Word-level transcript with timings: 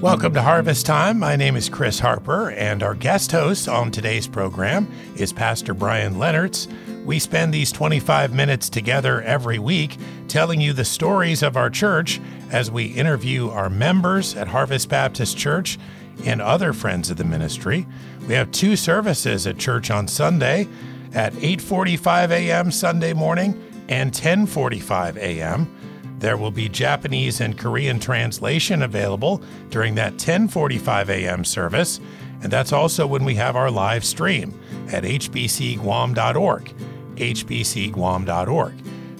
Welcome 0.00 0.32
to 0.34 0.42
Harvest 0.42 0.86
Time. 0.86 1.18
My 1.18 1.34
name 1.34 1.56
is 1.56 1.68
Chris 1.68 1.98
Harper, 1.98 2.52
and 2.52 2.84
our 2.84 2.94
guest 2.94 3.32
host 3.32 3.66
on 3.68 3.90
today's 3.90 4.28
program 4.28 4.86
is 5.16 5.32
Pastor 5.32 5.74
Brian 5.74 6.14
Lennertz. 6.14 6.68
We 7.04 7.18
spend 7.18 7.52
these 7.52 7.72
25 7.72 8.32
minutes 8.32 8.68
together 8.68 9.20
every 9.22 9.58
week 9.58 9.96
telling 10.28 10.60
you 10.60 10.72
the 10.72 10.84
stories 10.84 11.42
of 11.42 11.56
our 11.56 11.68
church 11.68 12.20
as 12.52 12.70
we 12.70 12.84
interview 12.84 13.48
our 13.50 13.68
members 13.68 14.36
at 14.36 14.46
Harvest 14.46 14.88
Baptist 14.88 15.36
Church 15.36 15.80
and 16.24 16.40
other 16.40 16.72
friends 16.72 17.10
of 17.10 17.16
the 17.16 17.24
ministry. 17.24 17.84
We 18.28 18.34
have 18.34 18.52
two 18.52 18.76
services 18.76 19.48
at 19.48 19.58
church 19.58 19.90
on 19.90 20.06
Sunday 20.06 20.68
at 21.12 21.32
8:45 21.32 22.30
a.m. 22.30 22.70
Sunday 22.70 23.14
morning 23.14 23.60
and 23.88 24.12
10:45 24.12 25.16
a.m. 25.16 25.74
There 26.18 26.36
will 26.36 26.50
be 26.50 26.68
Japanese 26.68 27.40
and 27.40 27.56
Korean 27.56 28.00
translation 28.00 28.82
available 28.82 29.40
during 29.70 29.94
that 29.96 30.14
10:45 30.14 31.08
a.m. 31.08 31.44
service, 31.44 32.00
and 32.42 32.52
that's 32.52 32.72
also 32.72 33.06
when 33.06 33.24
we 33.24 33.34
have 33.36 33.56
our 33.56 33.70
live 33.70 34.04
stream 34.04 34.58
at 34.88 35.04
hbcguam.org, 35.04 36.74
hbcguam.org. 37.16 38.74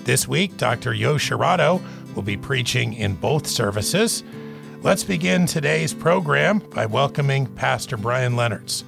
This 0.05 0.27
week, 0.27 0.57
Dr. 0.57 0.95
Yo 0.95 1.17
Shirato 1.17 1.83
will 2.15 2.23
be 2.23 2.37
preaching 2.37 2.95
in 2.95 3.15
both 3.15 3.47
services. 3.47 4.25
Let's 4.83 5.05
begin 5.05 5.47
today's 5.47 5.93
program 5.93 6.61
by 6.61 6.87
welcoming 6.87 7.47
Pastor 7.47 7.97
Brian 7.97 8.35
Lennertz. 8.35 8.85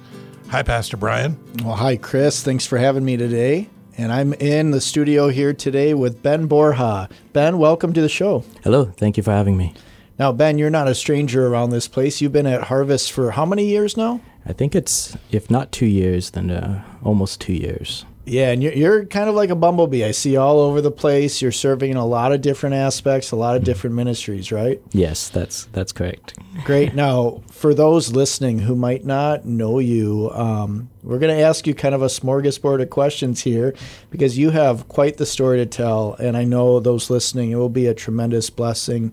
Hi, 0.49 0.63
Pastor 0.63 0.97
Brian. 0.97 1.37
Well, 1.63 1.75
hi, 1.75 1.95
Chris. 1.95 2.43
Thanks 2.43 2.65
for 2.65 2.77
having 2.77 3.05
me 3.05 3.17
today. 3.17 3.69
And 3.97 4.11
I'm 4.11 4.33
in 4.33 4.71
the 4.71 4.81
studio 4.81 5.27
here 5.29 5.53
today 5.53 5.93
with 5.93 6.23
Ben 6.23 6.47
Borja. 6.47 7.09
Ben, 7.33 7.57
welcome 7.57 7.93
to 7.93 8.01
the 8.01 8.09
show. 8.09 8.43
Hello, 8.63 8.85
thank 8.85 9.17
you 9.17 9.23
for 9.23 9.31
having 9.31 9.57
me. 9.57 9.73
Now, 10.17 10.31
Ben, 10.31 10.57
you're 10.57 10.69
not 10.69 10.87
a 10.87 10.95
stranger 10.95 11.47
around 11.47 11.71
this 11.71 11.87
place. 11.87 12.21
You've 12.21 12.31
been 12.31 12.47
at 12.47 12.63
Harvest 12.63 13.11
for 13.11 13.31
how 13.31 13.45
many 13.45 13.65
years 13.65 13.97
now? 13.97 14.21
I 14.45 14.53
think 14.53 14.75
it's, 14.75 15.17
if 15.31 15.49
not 15.49 15.71
two 15.71 15.85
years, 15.85 16.31
then 16.31 16.51
uh, 16.51 16.83
almost 17.03 17.41
two 17.41 17.53
years. 17.53 18.05
Yeah, 18.25 18.51
and 18.51 18.61
you're, 18.61 18.73
you're 18.73 19.05
kind 19.05 19.29
of 19.29 19.35
like 19.35 19.49
a 19.49 19.55
bumblebee. 19.55 20.05
I 20.05 20.11
see 20.11 20.37
all 20.37 20.59
over 20.59 20.79
the 20.79 20.91
place. 20.91 21.41
You're 21.41 21.51
serving 21.51 21.89
in 21.89 21.97
a 21.97 22.05
lot 22.05 22.31
of 22.31 22.41
different 22.41 22.75
aspects, 22.75 23.31
a 23.31 23.35
lot 23.35 23.55
of 23.55 23.63
different 23.63 23.95
ministries, 23.95 24.51
right? 24.51 24.79
Yes, 24.91 25.29
that's 25.29 25.65
that's 25.73 25.91
correct. 25.91 26.37
Great. 26.63 26.93
Now, 26.93 27.41
for 27.51 27.73
those 27.73 28.11
listening 28.11 28.59
who 28.59 28.75
might 28.75 29.05
not 29.05 29.45
know 29.45 29.79
you, 29.79 30.29
um, 30.33 30.90
we're 31.03 31.19
going 31.19 31.35
to 31.35 31.43
ask 31.43 31.65
you 31.65 31.73
kind 31.73 31.95
of 31.95 32.01
a 32.01 32.07
smorgasbord 32.07 32.81
of 32.81 32.89
questions 32.89 33.41
here 33.41 33.73
because 34.09 34.37
you 34.37 34.51
have 34.51 34.87
quite 34.87 35.17
the 35.17 35.25
story 35.25 35.57
to 35.57 35.65
tell, 35.65 36.13
and 36.15 36.37
I 36.37 36.43
know 36.43 36.79
those 36.79 37.09
listening, 37.09 37.51
it 37.51 37.55
will 37.55 37.69
be 37.69 37.87
a 37.87 37.93
tremendous 37.93 38.49
blessing. 38.49 39.11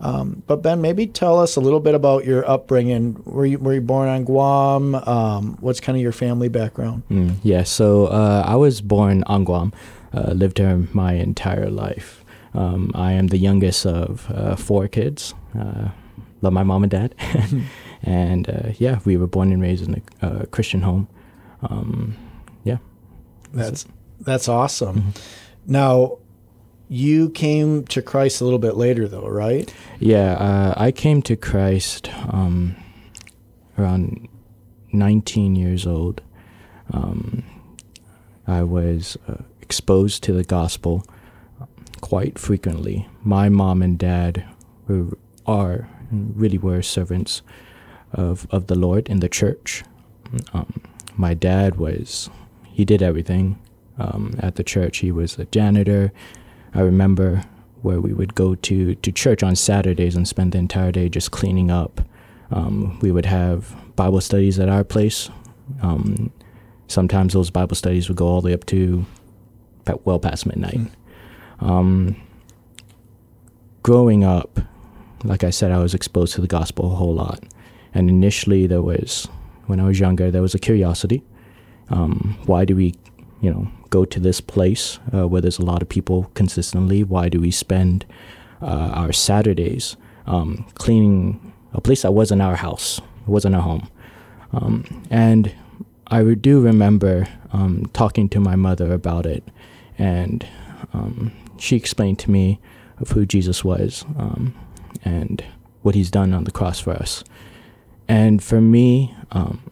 Um, 0.00 0.42
but 0.46 0.62
Ben, 0.62 0.80
maybe 0.80 1.06
tell 1.06 1.38
us 1.38 1.56
a 1.56 1.60
little 1.60 1.80
bit 1.80 1.94
about 1.94 2.24
your 2.24 2.48
upbringing. 2.48 3.22
Were 3.24 3.46
you 3.46 3.58
were 3.58 3.74
you 3.74 3.80
born 3.80 4.08
on 4.08 4.24
Guam? 4.24 4.94
Um, 4.94 5.56
what's 5.60 5.80
kind 5.80 5.96
of 5.96 6.02
your 6.02 6.12
family 6.12 6.48
background? 6.48 7.02
Mm, 7.10 7.36
yeah, 7.42 7.62
so 7.62 8.06
uh, 8.06 8.44
I 8.46 8.56
was 8.56 8.80
born 8.80 9.24
on 9.24 9.44
Guam, 9.44 9.72
uh, 10.12 10.32
lived 10.32 10.58
there 10.58 10.76
my 10.92 11.14
entire 11.14 11.70
life. 11.70 12.24
Um, 12.54 12.90
I 12.94 13.12
am 13.12 13.28
the 13.28 13.38
youngest 13.38 13.86
of 13.86 14.30
uh, 14.30 14.56
four 14.56 14.88
kids. 14.88 15.34
Uh, 15.58 15.90
love 16.42 16.52
my 16.52 16.62
mom 16.62 16.82
and 16.82 16.90
dad, 16.90 17.14
and 18.02 18.48
uh, 18.48 18.72
yeah, 18.78 18.98
we 19.04 19.16
were 19.16 19.26
born 19.26 19.52
and 19.52 19.62
raised 19.62 19.86
in 19.86 20.02
a 20.22 20.26
uh, 20.26 20.44
Christian 20.46 20.82
home. 20.82 21.08
Um, 21.62 22.16
yeah, 22.64 22.78
that's 23.52 23.86
that's 24.20 24.48
awesome. 24.48 24.96
Mm-hmm. 24.96 25.10
Now, 25.66 26.18
you 26.88 27.30
came 27.30 27.84
to 27.84 28.02
Christ 28.02 28.40
a 28.40 28.44
little 28.44 28.58
bit 28.58 28.76
later, 28.76 29.06
though, 29.06 29.28
right? 29.28 29.72
Yeah, 29.98 30.32
uh, 30.32 30.74
I 30.76 30.90
came 30.90 31.22
to 31.22 31.36
Christ 31.36 32.10
um, 32.32 32.76
around 33.78 34.28
19 34.92 35.54
years 35.54 35.86
old. 35.86 36.20
Um, 36.92 37.44
I 38.46 38.64
was 38.64 39.16
uh, 39.28 39.42
exposed 39.62 40.24
to 40.24 40.32
the 40.32 40.42
gospel 40.42 41.04
quite 42.00 42.38
frequently. 42.38 43.06
My 43.22 43.48
mom 43.48 43.82
and 43.82 43.96
dad 43.96 44.44
were, 44.88 45.16
are 45.46 45.88
really 46.10 46.58
were 46.58 46.82
servants 46.82 47.42
of, 48.12 48.48
of 48.50 48.66
the 48.66 48.74
Lord 48.74 49.08
in 49.08 49.20
the 49.20 49.28
church. 49.28 49.84
Um, 50.52 50.82
my 51.20 51.34
dad 51.34 51.76
was, 51.76 52.30
he 52.64 52.84
did 52.84 53.02
everything 53.02 53.58
um, 53.98 54.34
at 54.40 54.56
the 54.56 54.64
church. 54.64 54.98
He 54.98 55.12
was 55.12 55.38
a 55.38 55.44
janitor, 55.46 56.12
I 56.74 56.80
remember 56.80 57.44
where 57.82 58.00
we 58.00 58.12
would 58.12 58.34
go 58.34 58.54
to, 58.54 58.94
to 58.94 59.12
church 59.12 59.42
on 59.42 59.56
Saturdays 59.56 60.16
and 60.16 60.28
spend 60.28 60.52
the 60.52 60.58
entire 60.58 60.92
day 60.92 61.08
just 61.08 61.30
cleaning 61.30 61.70
up. 61.70 62.00
Um, 62.50 62.98
we 63.00 63.10
would 63.10 63.26
have 63.26 63.74
Bible 63.96 64.20
studies 64.20 64.58
at 64.58 64.68
our 64.68 64.84
place. 64.84 65.30
Um, 65.82 66.30
sometimes 66.88 67.32
those 67.32 67.50
Bible 67.50 67.76
studies 67.76 68.08
would 68.08 68.16
go 68.16 68.26
all 68.26 68.40
the 68.40 68.46
way 68.46 68.54
up 68.54 68.66
to 68.66 69.06
well 70.04 70.18
past 70.18 70.46
midnight. 70.46 70.80
Um, 71.60 72.20
growing 73.82 74.24
up, 74.24 74.60
like 75.24 75.44
I 75.44 75.50
said, 75.50 75.72
I 75.72 75.78
was 75.78 75.94
exposed 75.94 76.34
to 76.34 76.40
the 76.40 76.46
gospel 76.46 76.92
a 76.92 76.94
whole 76.94 77.14
lot. 77.14 77.42
And 77.92 78.08
initially, 78.08 78.66
there 78.66 78.82
was, 78.82 79.28
when 79.70 79.80
I 79.80 79.84
was 79.84 80.00
younger, 80.00 80.30
there 80.30 80.42
was 80.42 80.54
a 80.54 80.58
curiosity. 80.58 81.22
Um, 81.88 82.36
why 82.44 82.64
do 82.64 82.76
we, 82.76 82.94
you 83.40 83.50
know, 83.50 83.70
go 83.88 84.04
to 84.04 84.20
this 84.20 84.40
place 84.40 84.98
uh, 85.14 85.26
where 85.26 85.40
there's 85.40 85.58
a 85.58 85.64
lot 85.64 85.80
of 85.80 85.88
people 85.88 86.30
consistently? 86.34 87.02
Why 87.04 87.28
do 87.28 87.40
we 87.40 87.50
spend 87.50 88.04
uh, 88.60 88.90
our 88.92 89.12
Saturdays 89.12 89.96
um, 90.26 90.66
cleaning 90.74 91.52
a 91.72 91.80
place 91.80 92.02
that 92.02 92.12
wasn't 92.12 92.42
our 92.42 92.56
house, 92.56 92.98
it 92.98 93.28
wasn't 93.28 93.54
our 93.54 93.62
home? 93.62 93.88
Um, 94.52 95.04
and 95.10 95.54
I 96.08 96.22
do 96.34 96.60
remember 96.60 97.28
um, 97.52 97.88
talking 97.92 98.28
to 98.30 98.40
my 98.40 98.56
mother 98.56 98.92
about 98.92 99.24
it, 99.24 99.44
and 99.96 100.46
um, 100.92 101.32
she 101.58 101.76
explained 101.76 102.18
to 102.20 102.30
me 102.30 102.58
of 102.98 103.10
who 103.10 103.24
Jesus 103.24 103.64
was 103.64 104.04
um, 104.18 104.54
and 105.04 105.44
what 105.82 105.94
he's 105.94 106.10
done 106.10 106.34
on 106.34 106.44
the 106.44 106.50
cross 106.50 106.80
for 106.80 106.92
us. 106.92 107.22
And 108.10 108.42
for 108.42 108.60
me, 108.60 109.14
um, 109.30 109.62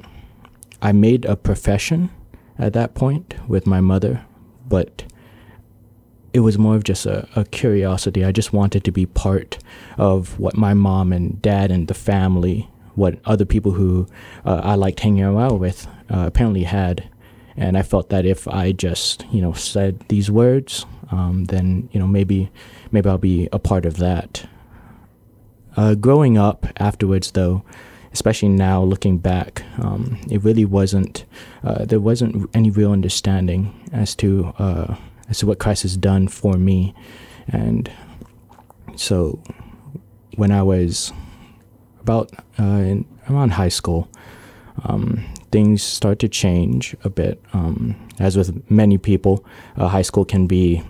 I 0.81 0.93
made 0.93 1.25
a 1.25 1.35
profession 1.35 2.11
at 2.57 2.73
that 2.73 2.95
point 2.95 3.35
with 3.49 3.67
my 3.67 3.81
mother, 3.81 4.25
but 4.69 5.03
it 6.33 6.39
was 6.39 6.57
more 6.57 6.77
of 6.77 6.85
just 6.85 7.05
a, 7.05 7.27
a, 7.35 7.45
curiosity. 7.45 8.25
I 8.25 8.31
just 8.31 8.53
wanted 8.53 8.85
to 8.85 8.93
be 8.93 9.07
part 9.07 9.59
of 9.97 10.39
what 10.39 10.57
my 10.57 10.73
mom 10.73 11.13
and 11.13 11.43
dad 11.43 11.73
and 11.73 11.89
the 11.89 11.95
family, 11.95 12.71
what 12.95 13.19
other 13.25 13.45
people 13.45 13.73
who 13.73 14.07
uh, 14.45 14.61
I 14.63 14.77
liked 14.77 15.01
hanging 15.01 15.25
around 15.25 15.59
with, 15.59 15.89
uh, 16.09 16.27
apparently 16.29 16.63
had. 16.63 17.11
And 17.57 17.77
I 17.77 17.83
felt 17.83 18.09
that 18.11 18.25
if 18.25 18.47
I 18.47 18.71
just, 18.71 19.27
you 19.33 19.43
know, 19.43 19.53
said 19.53 19.99
these 20.11 20.31
words, 20.31 20.87
um, 21.11 21.47
then 21.47 21.89
you 21.91 21.99
know 21.99 22.07
maybe 22.07 22.53
maybe 22.93 23.09
I'll 23.11 23.19
be 23.19 23.49
a 23.53 23.59
part 23.59 23.85
of 23.85 23.97
that. 23.97 24.49
Uh, 25.77 25.97
growing 25.97 26.39
up 26.39 26.67
afterwards, 26.77 27.33
though, 27.33 27.65
especially 28.13 28.49
now 28.49 28.83
looking 28.83 29.19
back, 29.19 29.63
um, 29.79 30.19
it 30.31 30.43
really 30.43 30.65
wasn't. 30.65 31.25
Uh, 31.63 31.85
there 31.85 32.01
wasn't 32.01 32.49
any 32.55 32.71
real 32.71 32.93
understanding 32.93 33.73
as 33.93 34.15
to 34.17 34.53
uh, 34.59 34.97
as 35.29 35.39
to 35.39 35.47
what 35.47 35.59
Christ 35.59 35.83
has 35.83 35.97
done 35.97 36.29
for 36.29 36.55
me, 36.55 36.95
and 37.49 37.91
so 38.97 39.41
when 40.37 40.53
I 40.53 40.63
was 40.63 41.13
about 42.01 42.33
uh, 42.59 42.63
in, 42.63 43.05
around 43.29 43.51
high 43.51 43.69
school, 43.69 44.09
um, 44.85 45.25
things 45.51 45.83
start 45.83 46.19
to 46.21 46.29
change 46.29 46.97
a 47.05 47.11
bit. 47.11 47.43
Um, 47.53 47.97
as 48.19 48.37
with 48.37 48.71
many 48.71 48.99
people, 48.99 49.45
uh, 49.77 49.89
high 49.89 50.03
school 50.03 50.25
can 50.25 50.47
be 50.47 50.83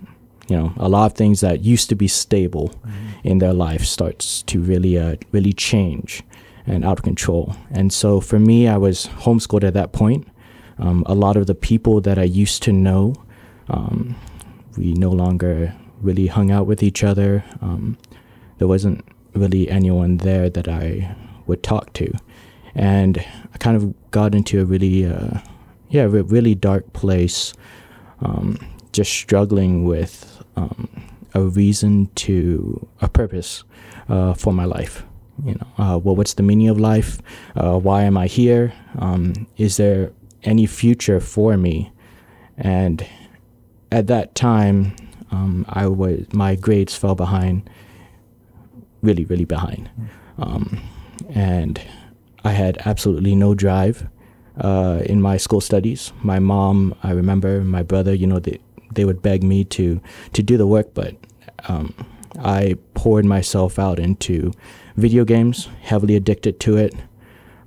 you 0.48 0.56
know 0.56 0.72
a 0.76 0.88
lot 0.88 1.06
of 1.06 1.16
things 1.16 1.40
that 1.40 1.60
used 1.60 1.88
to 1.90 1.94
be 1.94 2.08
stable 2.08 2.69
mm-hmm. 2.69 3.08
in 3.28 3.38
their 3.38 3.52
life 3.52 3.84
starts 3.84 4.42
to 4.42 4.60
really 4.60 4.98
uh, 4.98 5.16
really 5.32 5.52
change 5.52 6.22
and 6.68 6.84
out 6.84 6.98
of 6.98 7.02
control. 7.02 7.56
And 7.70 7.92
so 7.92 8.20
for 8.20 8.38
me, 8.38 8.68
I 8.68 8.76
was 8.76 9.06
homeschooled 9.06 9.64
at 9.64 9.74
that 9.74 9.92
point. 9.92 10.28
Um, 10.78 11.02
a 11.06 11.14
lot 11.14 11.36
of 11.36 11.46
the 11.46 11.54
people 11.54 12.00
that 12.02 12.18
I 12.18 12.24
used 12.24 12.62
to 12.64 12.72
know, 12.72 13.14
um, 13.68 14.14
we 14.76 14.92
no 14.92 15.10
longer 15.10 15.74
really 16.00 16.28
hung 16.28 16.50
out 16.50 16.66
with 16.66 16.82
each 16.82 17.02
other. 17.02 17.42
Um, 17.60 17.98
there 18.58 18.68
wasn't 18.68 19.04
really 19.34 19.68
anyone 19.68 20.18
there 20.18 20.48
that 20.50 20.68
I 20.68 21.16
would 21.46 21.62
talk 21.62 21.92
to. 21.94 22.12
And 22.74 23.24
I 23.52 23.58
kind 23.58 23.76
of 23.76 24.10
got 24.10 24.34
into 24.34 24.60
a 24.60 24.64
really, 24.64 25.06
uh, 25.06 25.40
yeah, 25.88 26.02
a 26.02 26.08
really 26.08 26.54
dark 26.54 26.92
place, 26.92 27.54
um, 28.20 28.58
just 28.92 29.10
struggling 29.10 29.84
with 29.84 30.44
um, 30.54 30.88
a 31.34 31.42
reason 31.42 32.06
to, 32.16 32.86
a 33.00 33.08
purpose 33.08 33.64
uh, 34.08 34.34
for 34.34 34.52
my 34.52 34.64
life 34.64 35.04
you 35.44 35.55
know, 35.55 35.67
uh, 35.79 35.99
well, 35.99 36.17
what's 36.17 36.35
the 36.35 36.43
meaning 36.43 36.69
of 36.69 36.79
life? 36.79 37.20
Uh, 37.56 37.79
why 37.79 38.02
am 38.02 38.17
I 38.17 38.26
here? 38.26 38.73
Um, 38.99 39.46
is 39.56 39.76
there 39.76 40.12
any 40.43 40.67
future 40.67 41.20
for 41.20 41.56
me? 41.56 41.93
And 42.56 43.06
at 43.93 44.06
that 44.08 44.35
time, 44.35 44.96
um, 45.31 45.64
I 45.69 45.87
was 45.87 46.32
my 46.32 46.55
grades 46.56 46.94
fell 46.94 47.14
behind, 47.14 47.69
really, 49.02 49.25
really 49.25 49.44
behind. 49.44 49.90
Um, 50.38 50.81
and 51.31 51.81
I 52.44 52.52
had 52.52 52.79
absolutely 52.85 53.35
no 53.35 53.55
drive 53.55 54.08
uh, 54.61 55.02
in 55.05 55.20
my 55.20 55.37
school 55.37 55.61
studies. 55.61 56.12
My 56.23 56.38
mom, 56.38 56.94
I 57.02 57.12
remember, 57.12 57.62
my 57.62 57.82
brother, 57.82 58.14
you 58.14 58.26
know, 58.26 58.38
they, 58.38 58.58
they 58.94 59.05
would 59.05 59.23
beg 59.23 59.43
me 59.43 59.64
to, 59.64 60.00
to 60.32 60.43
do 60.43 60.56
the 60.56 60.67
work, 60.67 60.94
but 60.94 61.17
um, 61.69 61.94
I 62.38 62.76
poured 62.94 63.25
myself 63.25 63.78
out 63.78 63.98
into 63.98 64.52
video 64.96 65.25
games, 65.25 65.69
heavily 65.82 66.16
addicted 66.16 66.60
to 66.60 66.76
it, 66.76 66.94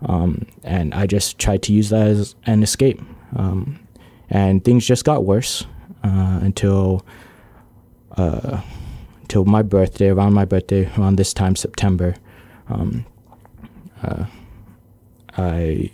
um, 0.06 0.46
and 0.64 0.94
I 0.94 1.06
just 1.06 1.40
tried 1.40 1.64
to 1.64 1.74
use 1.74 1.90
that 1.90 2.08
as 2.08 2.36
an 2.46 2.64
escape. 2.64 3.02
Um, 3.36 3.80
and 4.30 4.64
things 4.64 4.86
just 4.86 5.06
got 5.06 5.26
worse 5.26 5.66
uh, 6.04 6.40
until 6.42 7.06
uh, 8.18 8.62
until 9.22 9.46
my 9.46 9.62
birthday, 9.62 10.10
around 10.10 10.34
my 10.34 10.46
birthday, 10.46 10.90
around 10.98 11.16
this 11.16 11.34
time, 11.34 11.56
September. 11.56 12.16
Um, 12.68 13.06
uh, 14.04 14.26
I 15.38 15.92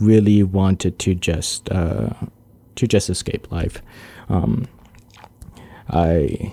really 0.00 0.42
wanted 0.42 0.98
to 1.00 1.14
just 1.14 1.70
uh, 1.70 2.10
to 2.76 2.86
just 2.86 3.10
escape 3.10 3.50
life. 3.50 3.82
Um, 4.28 4.66
I 5.90 6.52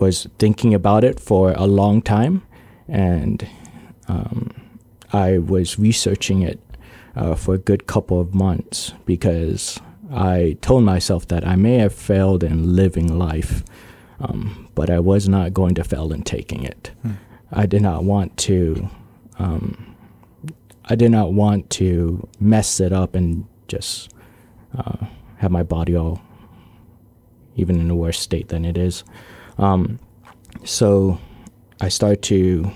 was 0.00 0.26
thinking 0.38 0.74
about 0.74 1.04
it 1.04 1.20
for 1.20 1.52
a 1.52 1.66
long 1.66 2.02
time, 2.02 2.42
and 2.88 3.46
um, 4.08 4.50
I 5.12 5.38
was 5.38 5.78
researching 5.78 6.42
it 6.42 6.60
uh, 7.14 7.34
for 7.34 7.54
a 7.54 7.58
good 7.58 7.86
couple 7.86 8.20
of 8.20 8.34
months 8.34 8.92
because 9.04 9.80
I 10.12 10.56
told 10.60 10.84
myself 10.84 11.28
that 11.28 11.46
I 11.46 11.56
may 11.56 11.78
have 11.78 11.94
failed 11.94 12.42
in 12.42 12.74
living 12.74 13.18
life, 13.18 13.62
um, 14.20 14.68
but 14.74 14.90
I 14.90 14.98
was 14.98 15.28
not 15.28 15.54
going 15.54 15.74
to 15.76 15.84
fail 15.84 16.12
in 16.12 16.22
taking 16.22 16.64
it. 16.64 16.90
Hmm. 17.02 17.12
I 17.52 17.66
did 17.66 17.82
not 17.82 18.04
want 18.04 18.36
to. 18.38 18.88
Um, 19.38 19.96
I 20.86 20.96
did 20.96 21.10
not 21.12 21.32
want 21.32 21.70
to 21.70 22.28
mess 22.40 22.80
it 22.80 22.92
up 22.92 23.14
and 23.14 23.46
just 23.68 24.12
uh, 24.76 25.06
have 25.36 25.50
my 25.52 25.62
body 25.62 25.96
all 25.96 26.20
even 27.56 27.80
in 27.80 27.90
a 27.90 27.94
worse 27.94 28.18
state 28.18 28.48
than 28.48 28.64
it 28.64 28.76
is. 28.76 29.04
Um, 29.60 30.00
so 30.64 31.18
I 31.80 31.88
started 31.88 32.22
to. 32.22 32.72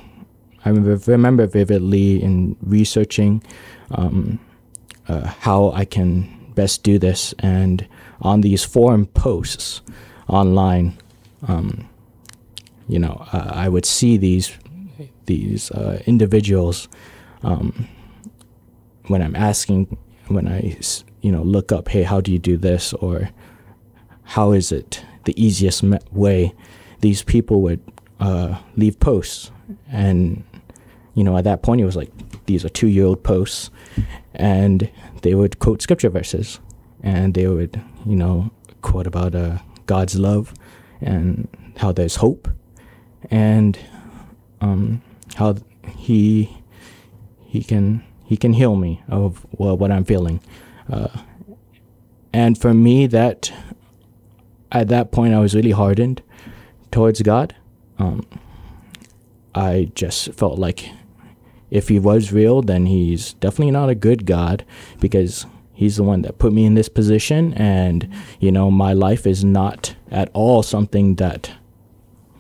I 0.66 0.70
remember, 0.70 1.46
vividly 1.46 2.22
in 2.22 2.56
researching 2.62 3.42
um, 3.90 4.38
uh, 5.08 5.26
how 5.26 5.72
I 5.72 5.84
can 5.84 6.52
best 6.54 6.82
do 6.82 6.98
this, 6.98 7.34
and 7.40 7.86
on 8.22 8.40
these 8.40 8.64
forum 8.64 9.06
posts 9.06 9.82
online, 10.28 10.96
um, 11.48 11.86
you 12.88 12.98
know, 12.98 13.26
uh, 13.32 13.50
I 13.52 13.68
would 13.68 13.84
see 13.84 14.16
these 14.16 14.52
these 15.26 15.70
uh, 15.70 16.02
individuals 16.06 16.88
um, 17.42 17.88
when 19.08 19.22
I'm 19.22 19.36
asking, 19.36 19.96
when 20.28 20.48
I, 20.48 20.76
you 21.20 21.32
know, 21.32 21.42
look 21.42 21.72
up, 21.72 21.88
hey, 21.88 22.02
how 22.02 22.20
do 22.20 22.32
you 22.32 22.38
do 22.38 22.56
this? 22.56 22.92
Or 22.94 23.30
how 24.22 24.52
is 24.52 24.72
it 24.72 25.04
the 25.24 25.42
easiest 25.42 25.82
way? 26.12 26.54
These 27.00 27.22
people 27.22 27.62
would 27.62 27.80
uh, 28.20 28.58
leave 28.76 28.98
posts. 29.00 29.50
And, 29.90 30.44
you 31.14 31.24
know, 31.24 31.36
at 31.36 31.44
that 31.44 31.62
point, 31.62 31.80
it 31.80 31.84
was 31.84 31.96
like, 31.96 32.10
these 32.46 32.64
are 32.64 32.68
two 32.68 32.88
year 32.88 33.04
old 33.06 33.22
posts. 33.22 33.70
And 34.34 34.90
they 35.22 35.34
would 35.34 35.58
quote 35.58 35.82
scripture 35.82 36.10
verses. 36.10 36.60
And 37.02 37.34
they 37.34 37.46
would, 37.46 37.80
you 38.06 38.16
know, 38.16 38.50
quote 38.82 39.06
about 39.06 39.34
uh, 39.34 39.58
God's 39.86 40.18
love 40.18 40.54
and 41.00 41.48
how 41.76 41.92
there's 41.92 42.16
hope 42.16 42.48
and 43.30 43.78
um, 44.60 45.02
how 45.34 45.56
he 45.96 46.56
he 47.46 47.62
can 47.62 48.02
he 48.24 48.36
can 48.36 48.52
heal 48.52 48.76
me 48.76 49.02
of 49.08 49.46
well, 49.52 49.76
what 49.76 49.90
I'm 49.90 50.04
feeling. 50.04 50.40
Uh, 50.90 51.08
and 52.32 52.58
for 52.58 52.74
me, 52.74 53.06
that 53.06 53.52
at 54.74 54.88
that 54.88 55.12
point, 55.12 55.32
I 55.32 55.38
was 55.38 55.54
really 55.54 55.70
hardened 55.70 56.20
towards 56.90 57.22
God. 57.22 57.54
Um, 57.98 58.26
I 59.54 59.90
just 59.94 60.32
felt 60.32 60.58
like 60.58 60.90
if 61.70 61.88
he 61.88 61.98
was 61.98 62.32
real, 62.32 62.60
then 62.60 62.86
he's 62.86 63.34
definitely 63.34 63.70
not 63.70 63.88
a 63.88 63.94
good 63.94 64.26
God 64.26 64.64
because 65.00 65.46
he's 65.72 65.96
the 65.96 66.02
one 66.02 66.22
that 66.22 66.38
put 66.38 66.52
me 66.52 66.64
in 66.64 66.74
this 66.74 66.88
position. 66.88 67.54
And, 67.54 68.12
you 68.40 68.50
know, 68.50 68.70
my 68.70 68.92
life 68.92 69.26
is 69.26 69.44
not 69.44 69.94
at 70.10 70.28
all 70.32 70.62
something 70.62 71.14
that 71.16 71.52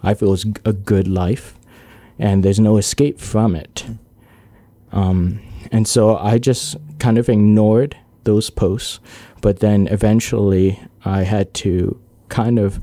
I 0.02 0.14
feel 0.14 0.32
is 0.32 0.44
a 0.64 0.72
good 0.72 1.06
life. 1.06 1.56
And 2.18 2.44
there's 2.44 2.60
no 2.60 2.76
escape 2.76 3.20
from 3.20 3.54
it. 3.54 3.86
Um, 4.92 5.40
and 5.70 5.86
so 5.86 6.16
I 6.16 6.38
just 6.38 6.76
kind 6.98 7.16
of 7.16 7.28
ignored 7.28 7.96
those 8.24 8.50
posts. 8.50 8.98
But 9.40 9.60
then 9.60 9.86
eventually 9.88 10.80
I 11.04 11.22
had 11.22 11.54
to 11.54 12.00
kind 12.28 12.58
of 12.58 12.80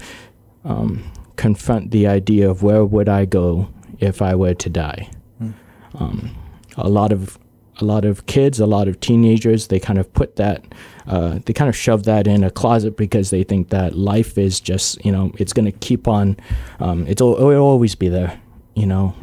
um, 0.64 1.12
confront 1.36 1.92
the 1.92 2.08
idea 2.08 2.50
of 2.50 2.64
where 2.64 2.86
would 2.86 3.10
I 3.10 3.26
go 3.26 3.70
if 4.00 4.22
I 4.22 4.36
were 4.36 4.54
to 4.54 4.70
die. 4.70 5.10
Mm. 5.42 5.54
Um, 5.96 6.36
a 6.78 6.90
lot 6.90 7.12
of 7.12 7.38
a 7.80 7.86
lot 7.86 8.06
of 8.06 8.26
kids, 8.28 8.60
a 8.60 8.66
lot 8.66 8.88
of 8.88 9.00
teenagers, 9.00 9.68
they 9.68 9.80
kind 9.80 9.98
of 9.98 10.12
put 10.14 10.36
that, 10.36 10.64
uh, 11.08 11.40
they 11.46 11.54
kind 11.54 11.68
of 11.68 11.76
shove 11.76 12.04
that 12.04 12.28
in 12.28 12.44
a 12.44 12.52
closet 12.52 12.96
because 12.96 13.32
they 13.32 13.44
think 13.44 13.70
that 13.70 13.98
life 13.98 14.38
is 14.38 14.60
just, 14.60 15.04
you 15.04 15.12
know, 15.12 15.32
it's 15.40 15.52
going 15.52 15.66
to 15.66 15.72
keep 15.72 16.08
on, 16.08 16.38
um, 16.80 17.08
it's 17.08 17.22
it'll 17.22 17.56
always 17.56 17.96
be 17.96 18.08
there, 18.08 18.40
you 18.76 18.86
know. 18.86 19.16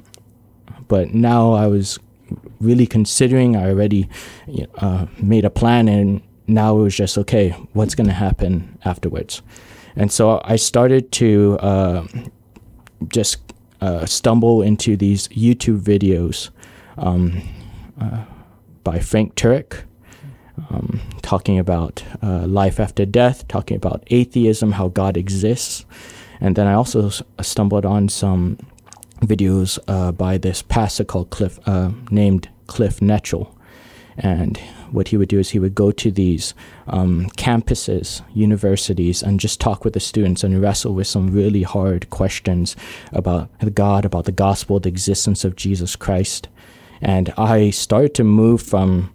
But 0.88 1.14
now 1.14 1.52
I 1.52 1.66
was 1.66 1.98
really 2.60 2.86
considering. 2.86 3.56
I 3.56 3.68
already 3.68 4.08
uh, 4.76 5.06
made 5.20 5.44
a 5.44 5.50
plan, 5.50 5.86
and 5.88 6.22
now 6.46 6.78
it 6.78 6.82
was 6.82 6.96
just 6.96 7.18
okay. 7.18 7.50
What's 7.74 7.94
going 7.94 8.06
to 8.06 8.14
happen 8.14 8.78
afterwards? 8.84 9.42
And 9.98 10.12
so 10.12 10.40
I 10.44 10.56
started 10.56 11.10
to 11.12 11.58
uh, 11.58 12.06
just 13.08 13.38
uh, 13.80 14.06
stumble 14.06 14.62
into 14.62 14.96
these 14.96 15.26
YouTube 15.28 15.80
videos 15.80 16.50
um, 16.96 17.42
uh, 18.00 18.24
by 18.84 19.00
Frank 19.00 19.34
Turek. 19.34 19.82
Um, 20.70 21.00
talking 21.22 21.58
about 21.58 22.02
uh, 22.20 22.46
life 22.46 22.80
after 22.80 23.06
death, 23.06 23.46
talking 23.46 23.76
about 23.76 24.02
atheism, 24.08 24.72
how 24.72 24.88
God 24.88 25.16
exists. 25.16 25.86
And 26.40 26.56
then 26.56 26.66
I 26.66 26.74
also 26.74 27.10
stumbled 27.40 27.84
on 27.84 28.08
some 28.08 28.58
videos 29.20 29.78
uh, 29.86 30.10
by 30.10 30.38
this 30.38 30.62
pastor 30.62 31.04
called 31.04 31.30
Cliff, 31.30 31.60
uh, 31.66 31.90
named 32.10 32.48
Cliff 32.66 32.98
Knechtle. 32.98 33.54
And 34.16 34.60
what 34.92 35.08
he 35.08 35.16
would 35.16 35.28
do 35.28 35.38
is 35.38 35.50
he 35.50 35.58
would 35.58 35.74
go 35.74 35.90
to 35.92 36.10
these 36.10 36.54
um, 36.86 37.26
campuses, 37.36 38.22
universities, 38.34 39.22
and 39.22 39.40
just 39.40 39.60
talk 39.60 39.84
with 39.84 39.94
the 39.94 40.00
students 40.00 40.44
and 40.44 40.60
wrestle 40.60 40.94
with 40.94 41.06
some 41.06 41.30
really 41.30 41.62
hard 41.62 42.10
questions 42.10 42.76
about 43.12 43.50
God, 43.74 44.04
about 44.04 44.24
the 44.24 44.32
gospel, 44.32 44.80
the 44.80 44.88
existence 44.88 45.44
of 45.44 45.56
Jesus 45.56 45.96
Christ. 45.96 46.48
And 47.00 47.32
I 47.36 47.70
started 47.70 48.14
to 48.14 48.24
move 48.24 48.62
from 48.62 49.12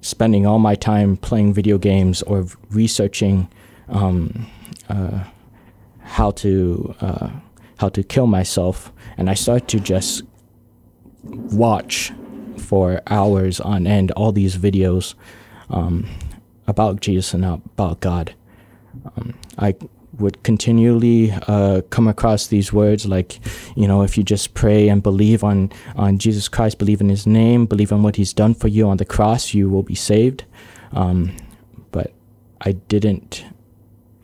spending 0.00 0.46
all 0.46 0.58
my 0.58 0.74
time 0.74 1.16
playing 1.16 1.52
video 1.52 1.78
games 1.78 2.22
or 2.22 2.46
researching 2.70 3.48
um, 3.88 4.46
uh, 4.88 5.24
how 6.00 6.30
to 6.30 6.94
uh, 7.00 7.30
how 7.78 7.88
to 7.88 8.02
kill 8.02 8.26
myself 8.26 8.92
and 9.16 9.30
I 9.30 9.34
started 9.34 9.68
to 9.68 9.80
just 9.80 10.22
watch 11.24 12.12
for 12.58 13.00
hours 13.06 13.60
on 13.60 13.86
end 13.86 14.10
all 14.12 14.32
these 14.32 14.56
videos 14.56 15.14
um, 15.70 16.06
about 16.66 17.00
Jesus 17.00 17.34
and 17.34 17.44
about 17.44 18.00
God. 18.00 18.34
Um, 19.16 19.34
I 19.58 19.74
would 20.18 20.42
continually 20.42 21.30
uh, 21.46 21.82
come 21.90 22.08
across 22.08 22.48
these 22.48 22.72
words 22.72 23.06
like, 23.06 23.38
you 23.76 23.86
know, 23.86 24.02
if 24.02 24.18
you 24.18 24.24
just 24.24 24.54
pray 24.54 24.88
and 24.88 25.02
believe 25.02 25.44
on, 25.44 25.70
on 25.94 26.18
Jesus 26.18 26.48
Christ, 26.48 26.78
believe 26.78 27.00
in 27.00 27.08
his 27.08 27.26
name, 27.26 27.66
believe 27.66 27.92
in 27.92 28.02
what 28.02 28.16
he's 28.16 28.32
done 28.32 28.54
for 28.54 28.68
you 28.68 28.88
on 28.88 28.96
the 28.96 29.04
cross, 29.04 29.54
you 29.54 29.70
will 29.70 29.82
be 29.82 29.94
saved. 29.94 30.44
Um, 30.92 31.36
but 31.92 32.12
I 32.60 32.72
didn't, 32.72 33.44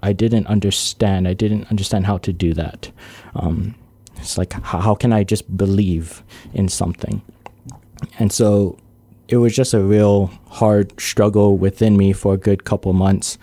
I 0.03 0.13
didn't 0.13 0.47
understand. 0.49 1.29
I 1.29 1.35
didn't 1.35 1.71
understand 1.71 2.07
how 2.07 2.19
to 2.19 2.33
do 2.33 2.55
that. 2.55 2.91
Um, 3.37 3.75
it's 4.17 4.37
like, 4.39 4.53
how, 4.53 4.81
how 4.81 4.95
can 4.95 5.13
I 5.13 5.23
just 5.23 5.57
believe 5.57 6.23
in 6.53 6.69
something? 6.69 7.23
And 8.19 8.33
so 8.33 8.79
it 9.29 9.37
was 9.39 9.55
just 9.55 9.75
a 9.75 9.81
real 9.81 10.27
hard 10.49 10.99
struggle 11.01 11.57
within 11.57 11.97
me 11.97 12.13
for 12.13 12.35
a 12.35 12.37
good 12.37 12.65
couple 12.65 12.93
months, 12.93 13.39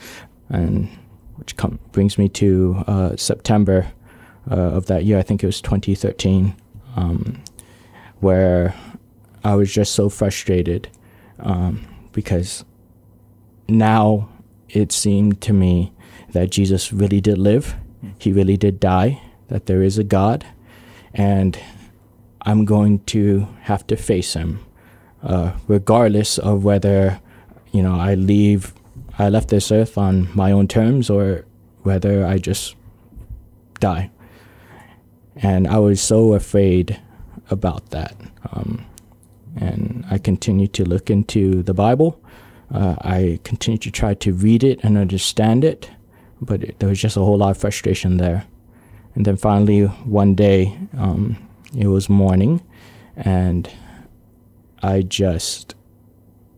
and 0.50 0.90
which 1.36 1.56
brings 1.92 2.18
me 2.18 2.30
to 2.30 2.84
uh, 2.88 3.16
September 3.16 3.92
uh, 4.50 4.56
of 4.56 4.86
that 4.88 5.06
year. 5.06 5.18
I 5.18 5.24
think 5.24 5.44
it 5.44 5.48
was 5.48 5.62
2013, 5.62 6.56
um, 6.96 7.42
where 8.20 8.76
I 9.44 9.56
was 9.56 9.74
just 9.74 9.94
so 9.94 10.10
frustrated 10.10 10.90
um, 11.40 11.86
because 12.12 12.64
now 13.68 14.30
it 14.70 14.92
seemed 14.92 15.42
to 15.42 15.54
me 15.54 15.92
that 16.32 16.52
Jesus 16.52 16.94
really 16.94 17.22
did 17.22 17.38
live, 17.38 17.76
he 18.20 18.32
really 18.32 18.58
did 18.58 18.80
die, 18.80 19.22
that 19.48 19.66
there 19.66 19.82
is 19.82 19.98
a 19.98 20.04
God, 20.04 20.46
and 21.14 21.60
I'm 22.44 22.66
going 22.66 23.00
to 23.06 23.48
have 23.62 23.86
to 23.88 23.96
face 23.96 24.34
him, 24.34 24.60
uh, 25.24 25.54
regardless 25.68 26.38
of 26.38 26.64
whether, 26.64 27.20
you 27.72 27.84
know, 27.84 27.96
I 27.96 28.16
leave, 28.16 28.74
I 29.20 29.30
left 29.30 29.50
this 29.50 29.72
earth 29.72 29.98
on 29.98 30.30
my 30.34 30.52
own 30.52 30.68
terms 30.68 31.10
or 31.10 31.46
whether 31.84 32.26
I 32.26 32.38
just 32.38 32.76
die. 33.80 34.10
And 35.36 35.68
I 35.68 35.78
was 35.78 36.02
so 36.02 36.34
afraid 36.34 37.00
about 37.50 37.90
that. 37.92 38.16
Um, 38.52 38.86
and 39.56 40.06
I 40.10 40.18
continued 40.18 40.74
to 40.74 40.86
look 40.86 41.10
into 41.10 41.64
the 41.64 41.74
Bible. 41.74 42.22
Uh, 42.74 42.96
I 43.02 43.40
continued 43.44 43.82
to 43.82 43.92
try 43.92 44.14
to 44.16 44.34
read 44.34 44.64
it 44.64 44.84
and 44.84 44.98
understand 44.98 45.64
it, 45.64 45.90
but 46.40 46.64
it, 46.64 46.80
there 46.80 46.90
was 46.90 47.00
just 47.00 47.18
a 47.18 47.20
whole 47.20 47.38
lot 47.38 47.52
of 47.52 47.58
frustration 47.58 48.18
there. 48.18 48.46
And 49.14 49.26
then 49.26 49.36
finally, 49.36 49.84
one 49.86 50.36
day, 50.36 50.78
um, 50.98 51.38
it 51.78 51.88
was 51.88 52.10
morning, 52.10 52.62
and 53.16 53.70
I 54.82 55.02
just 55.02 55.76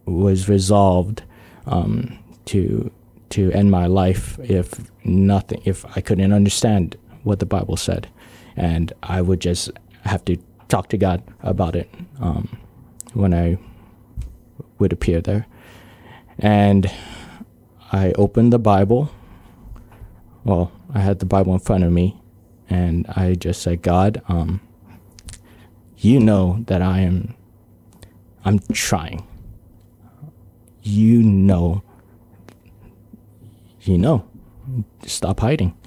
was 0.06 0.50
resolved 0.50 1.24
um, 1.66 2.20
to 2.46 2.92
to 3.30 3.52
end 3.52 3.72
my 3.72 3.88
life 3.88 4.38
if 4.44 4.92
nothing, 5.04 5.62
if 5.66 5.86
I 5.98 6.02
couldn't 6.02 6.32
understand 6.32 6.98
what 7.24 7.40
the 7.40 7.46
Bible 7.46 7.78
said, 7.78 8.08
and 8.56 8.94
I 9.02 9.22
would 9.22 9.40
just 9.40 9.72
have 10.04 10.24
to 10.26 10.38
talk 10.68 10.90
to 10.90 10.98
God 10.98 11.24
about 11.42 11.76
it 11.76 11.90
um, 12.20 12.58
when 13.14 13.34
I 13.34 13.58
would 14.80 14.94
appear 14.94 15.22
there, 15.22 15.48
and 16.40 16.92
I 17.92 18.12
opened 18.14 18.52
the 18.54 18.60
Bible. 18.60 19.12
Well, 20.44 20.72
I 20.94 21.00
had 21.00 21.20
the 21.20 21.26
Bible 21.26 21.54
in 21.54 21.60
front 21.60 21.84
of 21.84 21.92
me, 21.92 22.22
and 22.70 23.08
I 23.08 23.36
just 23.36 23.62
said, 23.62 23.82
God, 23.82 24.22
um, 24.28 24.60
you 26.04 26.20
know 26.20 26.64
that 26.68 26.82
I 26.82 27.00
am, 27.00 27.34
I'm 28.44 28.60
trying. 28.74 29.26
You 30.82 31.24
know, 31.24 31.82
you 33.82 33.98
know, 33.98 34.26
stop 35.06 35.40
hiding. 35.40 35.78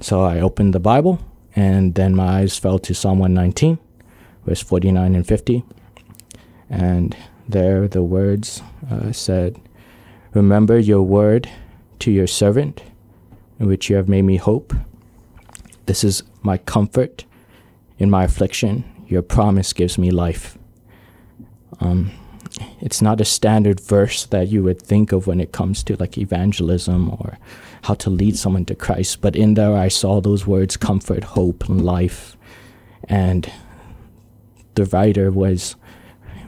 So 0.00 0.22
I 0.22 0.40
opened 0.40 0.74
the 0.74 0.80
Bible, 0.80 1.20
and 1.54 1.94
then 1.94 2.16
my 2.16 2.40
eyes 2.40 2.58
fell 2.58 2.78
to 2.80 2.94
Psalm 2.94 3.18
119, 3.18 3.78
verse 4.46 4.62
49 4.62 5.14
and 5.14 5.26
50. 5.26 5.64
And 6.68 7.16
there 7.48 7.86
the 7.86 8.02
words 8.02 8.62
uh, 8.90 9.12
said, 9.12 9.60
Remember 10.34 10.78
your 10.78 11.02
word 11.02 11.48
to 12.00 12.10
your 12.10 12.26
servant, 12.26 12.82
in 13.58 13.66
which 13.66 13.90
you 13.90 13.96
have 13.96 14.08
made 14.08 14.22
me 14.22 14.36
hope. 14.36 14.72
This 15.86 16.02
is 16.02 16.22
my 16.42 16.58
comfort 16.58 17.24
in 17.98 18.10
my 18.10 18.24
affliction. 18.24 18.84
Your 19.10 19.22
promise 19.22 19.72
gives 19.72 19.98
me 19.98 20.12
life. 20.12 20.56
Um, 21.80 22.12
it's 22.80 23.02
not 23.02 23.20
a 23.20 23.24
standard 23.24 23.80
verse 23.80 24.24
that 24.26 24.48
you 24.48 24.62
would 24.62 24.80
think 24.80 25.10
of 25.10 25.26
when 25.26 25.40
it 25.40 25.50
comes 25.50 25.82
to 25.84 25.96
like 25.96 26.16
evangelism 26.16 27.10
or 27.10 27.36
how 27.82 27.94
to 27.94 28.08
lead 28.08 28.36
someone 28.38 28.64
to 28.66 28.74
Christ, 28.76 29.20
but 29.20 29.34
in 29.34 29.54
there 29.54 29.76
I 29.76 29.88
saw 29.88 30.20
those 30.20 30.46
words 30.46 30.76
comfort, 30.76 31.24
hope, 31.24 31.68
and 31.68 31.84
life. 31.84 32.36
And 33.04 33.50
the 34.74 34.84
writer 34.86 35.32
was 35.32 35.74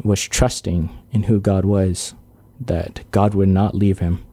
was 0.04 0.22
trusting 0.22 0.90
in 1.10 1.24
who 1.24 1.40
God 1.40 1.64
was, 1.64 2.14
that 2.60 3.00
God 3.10 3.34
would 3.34 3.48
not 3.48 3.74
leave 3.74 3.98
him. 3.98 4.24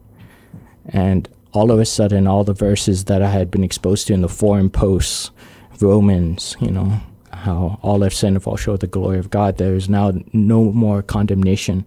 And 0.86 1.28
all 1.52 1.72
of 1.72 1.80
a 1.80 1.84
sudden, 1.84 2.28
all 2.28 2.44
the 2.44 2.54
verses 2.54 3.06
that 3.06 3.22
I 3.22 3.30
had 3.30 3.50
been 3.50 3.64
exposed 3.64 4.06
to 4.06 4.14
in 4.14 4.20
the 4.20 4.28
foreign 4.28 4.70
posts, 4.70 5.32
Romans, 5.80 6.56
you 6.60 6.70
know, 6.70 7.00
how 7.32 7.78
all 7.82 8.02
have 8.02 8.14
sinned 8.14 8.36
and 8.36 8.42
fall 8.42 8.56
short 8.56 8.74
of 8.74 8.80
the 8.80 8.86
glory 8.86 9.18
of 9.18 9.30
God, 9.30 9.58
there 9.58 9.74
is 9.74 9.88
now 9.88 10.12
no 10.32 10.64
more 10.72 11.02
condemnation 11.02 11.84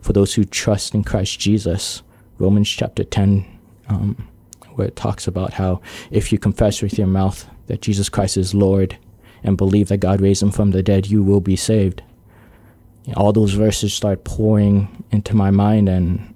for 0.00 0.12
those 0.12 0.34
who 0.34 0.44
trust 0.44 0.94
in 0.94 1.04
Christ 1.04 1.38
Jesus. 1.38 2.02
Romans 2.38 2.68
chapter 2.68 3.04
10, 3.04 3.46
um, 3.88 4.28
where 4.74 4.88
it 4.88 4.96
talks 4.96 5.26
about 5.26 5.54
how 5.54 5.80
if 6.10 6.32
you 6.32 6.38
confess 6.38 6.82
with 6.82 6.98
your 6.98 7.06
mouth 7.06 7.48
that 7.66 7.82
Jesus 7.82 8.08
Christ 8.08 8.36
is 8.36 8.54
Lord 8.54 8.96
and 9.42 9.56
believe 9.56 9.88
that 9.88 9.98
God 9.98 10.20
raised 10.20 10.42
him 10.42 10.50
from 10.50 10.70
the 10.70 10.82
dead, 10.82 11.06
you 11.06 11.22
will 11.22 11.40
be 11.40 11.56
saved. 11.56 12.02
All 13.16 13.32
those 13.32 13.54
verses 13.54 13.94
start 13.94 14.24
pouring 14.24 15.04
into 15.12 15.36
my 15.36 15.50
mind, 15.50 15.88
and 15.88 16.34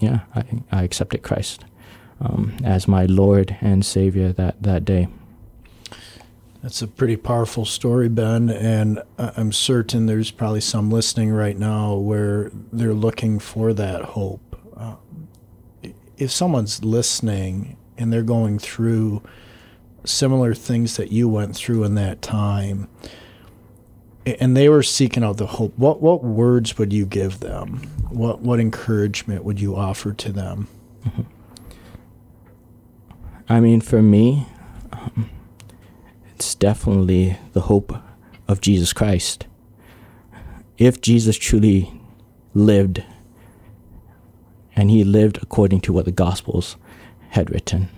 yeah, 0.00 0.20
I, 0.34 0.44
I 0.70 0.82
accepted 0.82 1.22
Christ 1.22 1.64
um, 2.20 2.56
as 2.62 2.86
my 2.86 3.06
Lord 3.06 3.56
and 3.60 3.84
Savior 3.84 4.32
that, 4.32 4.62
that 4.62 4.84
day. 4.84 5.08
That's 6.62 6.82
a 6.82 6.88
pretty 6.88 7.16
powerful 7.16 7.64
story, 7.64 8.08
Ben, 8.08 8.50
and 8.50 9.00
I'm 9.16 9.52
certain 9.52 10.06
there's 10.06 10.32
probably 10.32 10.60
some 10.60 10.90
listening 10.90 11.30
right 11.30 11.56
now 11.56 11.94
where 11.94 12.50
they're 12.72 12.94
looking 12.94 13.38
for 13.38 13.72
that 13.74 14.02
hope. 14.02 14.60
Uh, 14.76 14.96
if 16.16 16.32
someone's 16.32 16.82
listening 16.82 17.76
and 17.96 18.12
they're 18.12 18.24
going 18.24 18.58
through 18.58 19.22
similar 20.04 20.52
things 20.52 20.96
that 20.96 21.12
you 21.12 21.28
went 21.28 21.54
through 21.54 21.84
in 21.84 21.94
that 21.94 22.22
time, 22.22 22.88
and 24.26 24.56
they 24.56 24.68
were 24.68 24.82
seeking 24.82 25.22
out 25.22 25.36
the 25.36 25.46
hope, 25.46 25.78
what 25.78 26.02
what 26.02 26.24
words 26.24 26.76
would 26.76 26.92
you 26.92 27.06
give 27.06 27.38
them? 27.38 27.78
What 28.10 28.40
what 28.40 28.58
encouragement 28.58 29.44
would 29.44 29.60
you 29.60 29.76
offer 29.76 30.12
to 30.12 30.32
them? 30.32 30.66
I 33.48 33.60
mean, 33.60 33.80
for 33.80 34.02
me, 34.02 34.46
um, 34.92 35.30
it's 36.38 36.54
definitely 36.54 37.36
the 37.52 37.62
hope 37.62 37.92
of 38.46 38.60
Jesus 38.60 38.92
Christ. 38.92 39.48
If 40.76 41.00
Jesus 41.00 41.36
truly 41.36 41.92
lived, 42.54 43.02
and 44.76 44.88
he 44.88 45.02
lived 45.02 45.40
according 45.42 45.80
to 45.80 45.92
what 45.92 46.04
the 46.04 46.12
Gospels 46.12 46.76
had 47.30 47.50
written, 47.50 47.88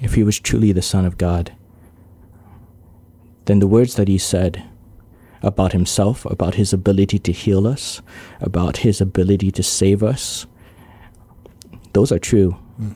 if 0.00 0.14
he 0.14 0.22
was 0.22 0.38
truly 0.38 0.70
the 0.70 0.82
Son 0.82 1.04
of 1.04 1.18
God, 1.18 1.52
then 3.46 3.58
the 3.58 3.66
words 3.66 3.96
that 3.96 4.06
he 4.06 4.18
said 4.18 4.62
about 5.42 5.72
himself, 5.72 6.24
about 6.26 6.54
his 6.54 6.72
ability 6.72 7.18
to 7.18 7.32
heal 7.32 7.66
us, 7.66 8.02
about 8.40 8.76
his 8.76 9.00
ability 9.00 9.50
to 9.50 9.64
save 9.64 10.04
us, 10.04 10.46
those 11.92 12.12
are 12.12 12.20
true. 12.20 12.56
Mm. 12.80 12.94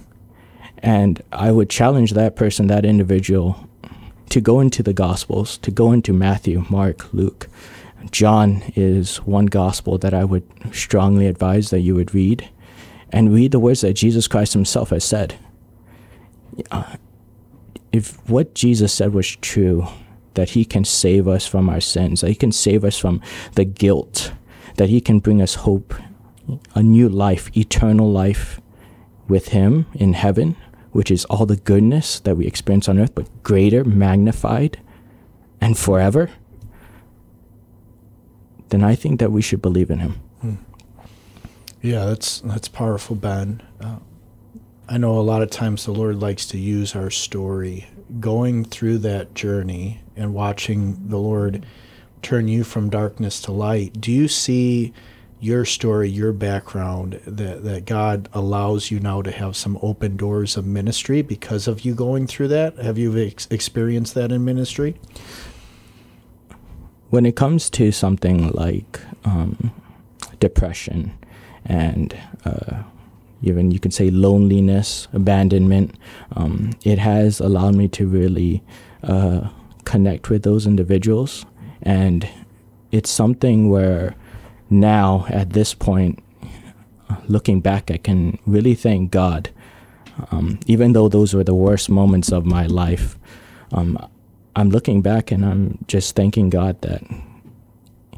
And 0.79 1.21
I 1.33 1.51
would 1.51 1.69
challenge 1.69 2.13
that 2.13 2.37
person, 2.37 2.69
that 2.69 2.85
individual, 2.85 3.69
to 4.35 4.41
go 4.41 4.59
into 4.59 4.83
the 4.83 4.93
Gospels, 4.93 5.59
to 5.59 5.71
go 5.71 5.93
into 5.93 6.13
Matthew, 6.13 6.67
Mark, 6.69 7.15
Luke. 7.15 7.47
John 8.11 8.65
is 8.75 9.19
one 9.19 9.47
gospel 9.47 9.97
that 9.99 10.13
I 10.13 10.25
would 10.25 10.43
strongly 10.73 11.29
advise 11.29 11.71
that 11.71 11.83
you 11.83 11.95
would 11.95 12.13
read 12.13 12.51
and 13.11 13.33
read 13.33 13.53
the 13.53 13.61
words 13.61 13.83
that 13.83 13.93
Jesus 13.93 14.27
Christ 14.27 14.53
himself 14.53 14.91
has 14.91 15.05
said. 15.05 15.37
Uh, 16.73 16.97
if 17.93 18.29
what 18.29 18.57
Jesus 18.57 18.93
said 18.93 19.15
was 19.15 19.37
true, 19.37 19.87
that 20.35 20.51
he 20.51 20.65
can 20.65 20.85
save 20.85 21.29
us 21.29 21.47
from 21.47 21.69
our 21.69 21.81
sins, 21.81 22.21
that 22.21 22.29
he 22.29 22.35
can 22.35 22.51
save 22.51 22.85
us 22.85 22.99
from 22.99 23.21
the 23.55 23.65
guilt, 23.65 24.33
that 24.79 24.89
he 24.89 25.01
can 25.01 25.21
bring 25.21 25.41
us 25.41 25.55
hope, 25.55 25.95
a 26.75 26.83
new 26.83 27.09
life, 27.09 27.57
eternal 27.57 28.11
life 28.11 28.61
with 29.29 29.51
him 29.51 29.87
in 29.95 30.15
heaven, 30.15 30.57
which 30.95 31.11
is 31.11 31.25
all 31.25 31.45
the 31.45 31.57
goodness 31.57 32.21
that 32.21 32.37
we 32.37 32.47
experience 32.47 32.89
on 32.89 33.01
earth, 33.01 33.17
but 33.17 33.29
greater, 33.43 33.83
magnified, 33.83 34.81
and 35.61 35.77
forever, 35.77 36.31
then 38.69 38.85
I 38.85 38.95
think 38.95 39.19
that 39.19 39.33
we 39.33 39.43
should 39.43 39.61
believe 39.61 39.91
in 39.91 39.99
him. 39.99 40.21
Hmm. 40.41 40.55
Yeah, 41.83 42.05
that's 42.05 42.41
that's 42.43 42.69
powerful, 42.69 43.17
Ben. 43.17 43.61
Uh, 43.81 43.97
I 44.89 44.97
know 44.99 45.19
a 45.19 45.21
lot 45.21 45.43
of 45.43 45.51
times 45.51 45.85
the 45.85 45.91
Lord 45.91 46.21
likes 46.21 46.47
to 46.47 46.59
use 46.59 46.95
our 46.95 47.11
story 47.11 47.89
going 48.21 48.65
through 48.65 48.99
that 48.99 49.35
journey 49.35 50.01
and 50.15 50.33
watching 50.33 51.09
the 51.09 51.19
Lord 51.19 51.67
turn 52.23 52.47
you 52.47 52.63
from 52.63 52.89
darkness 52.89 53.41
to 53.43 53.53
light, 53.53 54.01
do 54.01 54.13
you 54.13 54.29
see 54.29 54.93
your 55.45 55.65
story, 55.65 56.09
your 56.09 56.33
background, 56.33 57.21
that, 57.27 57.65
that 57.65 57.85
God 57.85 58.29
allows 58.33 58.91
you 58.91 58.99
now 59.01 59.23
to 59.23 59.31
have 59.31 59.57
some 59.57 59.79
open 59.83 60.17
doors 60.17 60.57
of 60.57 60.65
ministry 60.65 61.23
because 61.23 61.69
of 61.69 61.85
you 61.85 61.95
going 61.95 62.27
through 62.27 62.49
that? 62.49 62.77
Have 62.79 62.99
you 62.99 63.17
ex- 63.17 63.47
experienced 63.51 64.15
that 64.15 64.33
in 64.33 64.45
ministry? 64.45 64.97
When 67.11 67.27
it 67.27 67.37
comes 67.37 67.71
to 67.71 67.93
something 67.93 68.51
like 68.53 69.01
um, 69.25 69.71
depression 70.41 71.17
and 71.67 72.17
uh, 72.45 72.83
even 73.43 73.71
you 73.71 73.79
could 73.79 73.93
say 73.93 74.11
loneliness, 74.11 75.07
abandonment. 75.13 75.97
Um, 76.35 76.71
it 76.83 76.99
has 76.99 77.41
allowed 77.41 77.75
me 77.75 77.89
to 77.89 78.07
really 78.07 78.63
uh, 79.03 79.49
connect 79.85 80.31
with 80.31 80.43
those 80.43 80.67
individuals, 80.67 81.45
and 81.83 82.29
it's 82.91 83.11
something 83.11 83.69
where 83.69 84.15
now 84.81 85.27
at 85.29 85.51
this 85.51 85.75
point, 85.75 86.23
looking 87.29 87.61
back, 87.61 87.91
I 87.91 87.97
can 87.97 88.39
really 88.47 88.75
thank 88.75 89.11
God. 89.11 89.51
Um, 90.31 90.61
even 90.67 90.93
though 90.93 91.09
those 91.09 91.35
were 91.35 91.45
the 91.45 91.55
worst 91.55 91.91
moments 91.91 92.31
of 92.31 92.47
my 92.47 92.67
life, 92.67 93.19
um, 93.73 93.99
I'm 94.57 94.71
looking 94.71 95.03
back 95.03 95.31
and 95.31 95.45
I'm 95.45 95.79
just 95.89 96.15
thanking 96.15 96.51
God 96.51 96.81
that 96.83 97.03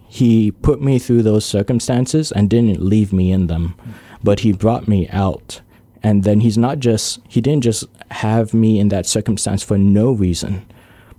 He 0.07 0.51
put 0.51 0.83
me 0.83 0.99
through 0.99 1.23
those 1.23 1.45
circumstances 1.45 2.33
and 2.33 2.51
didn't 2.51 2.83
leave 2.83 3.13
me 3.13 3.33
in 3.33 3.47
them, 3.47 3.75
but 4.23 4.41
He 4.41 4.53
brought 4.53 4.87
me 4.87 5.09
out. 5.09 5.61
And 6.03 6.25
then 6.25 6.41
He's 6.41 6.59
not 6.59 6.79
just, 6.79 7.21
He 7.29 7.41
didn't 7.41 7.65
just 7.65 7.85
have 8.11 8.53
me 8.53 8.79
in 8.79 8.89
that 8.89 9.07
circumstance 9.07 9.63
for 9.63 9.79
no 9.79 10.13
reason, 10.13 10.67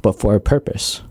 but 0.02 0.20
for 0.20 0.36
a 0.36 0.40
purpose. 0.40 1.02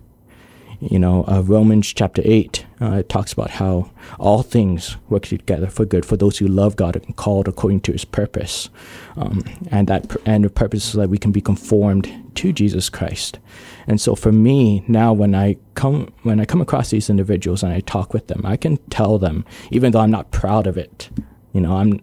You 0.81 0.99
know, 0.99 1.25
uh, 1.27 1.43
Romans 1.43 1.93
chapter 1.93 2.23
8 2.25 2.67
uh, 2.81 3.03
talks 3.09 3.33
about 3.33 3.51
how 3.51 3.91
all 4.19 4.43
things 4.43 4.97
work 5.09 5.25
together 5.25 5.69
for 5.69 5.85
good 5.85 6.05
for 6.05 6.17
those 6.17 6.39
who 6.39 6.47
love 6.47 6.77
God 6.77 6.97
and 6.97 7.17
called 7.17 7.49
according 7.49 7.81
to 7.83 7.93
his 7.93 8.05
purpose. 8.05 8.69
Um, 9.17 9.45
and 9.71 9.89
that 9.89 10.15
and 10.27 10.45
the 10.45 10.51
purpose 10.51 10.89
is 10.89 10.93
that 10.95 11.09
we 11.09 11.19
can 11.19 11.33
be 11.33 11.41
conformed 11.41 12.13
to 12.37 12.53
Jesus 12.53 12.91
Christ. 12.91 13.39
And 13.87 14.01
so 14.01 14.15
for 14.15 14.33
me 14.33 14.85
now 14.87 15.13
when 15.13 15.35
I 15.35 15.57
come 15.75 16.13
when 16.23 16.41
I 16.41 16.45
come 16.45 16.61
across 16.61 16.91
these 16.91 17.09
individuals 17.09 17.63
and 17.63 17.73
I 17.73 17.81
talk 17.81 18.13
with 18.13 18.27
them, 18.27 18.43
I 18.45 18.57
can 18.57 18.77
tell 18.91 19.19
them, 19.19 19.45
even 19.71 19.93
though 19.93 20.01
I'm 20.01 20.11
not 20.11 20.31
proud 20.31 20.67
of 20.67 20.77
it, 20.77 21.09
you 21.53 21.61
know, 21.61 21.77
I'm 21.77 22.01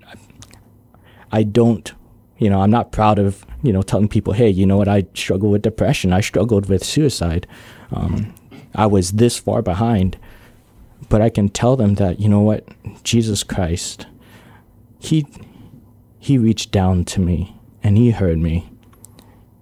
I 1.32 1.44
don't 1.44 1.94
you 2.40 2.50
know, 2.50 2.62
I'm 2.62 2.72
not 2.72 2.92
proud 2.92 3.20
of, 3.20 3.46
you 3.62 3.72
know, 3.72 3.82
telling 3.84 4.10
people, 4.10 4.34
hey, 4.34 4.50
you 4.50 4.66
know 4.66 4.76
what, 4.76 4.90
I 4.90 5.06
struggle 5.14 5.50
with 5.50 5.62
depression, 5.62 6.12
I 6.12 6.20
struggled 6.20 6.68
with 6.68 6.84
suicide. 6.84 7.48
Um, 7.92 8.34
I 8.76 8.86
was 8.88 9.14
this 9.14 9.38
far 9.38 9.62
behind. 9.62 10.18
But 11.10 11.22
I 11.22 11.30
can 11.30 11.50
tell 11.50 11.76
them 11.76 11.96
that, 11.96 12.20
you 12.20 12.30
know 12.30 12.40
what, 12.40 12.66
Jesus 13.04 13.44
Christ, 13.44 14.08
He 15.00 15.26
He 16.20 16.38
reached 16.38 16.72
down 16.72 17.06
to 17.06 17.20
me 17.20 17.56
and 17.84 17.98
He 17.98 18.12
heard 18.12 18.40
me 18.40 18.70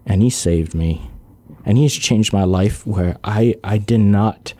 and 0.05 0.21
He 0.21 0.29
saved 0.29 0.73
me. 0.75 1.09
And 1.65 1.77
He's 1.77 1.95
changed 1.95 2.31
my 2.31 2.43
life 2.43 2.85
where 2.85 3.17
I, 3.23 3.55
I 3.63 3.77
did 3.77 3.99
not 3.99 4.53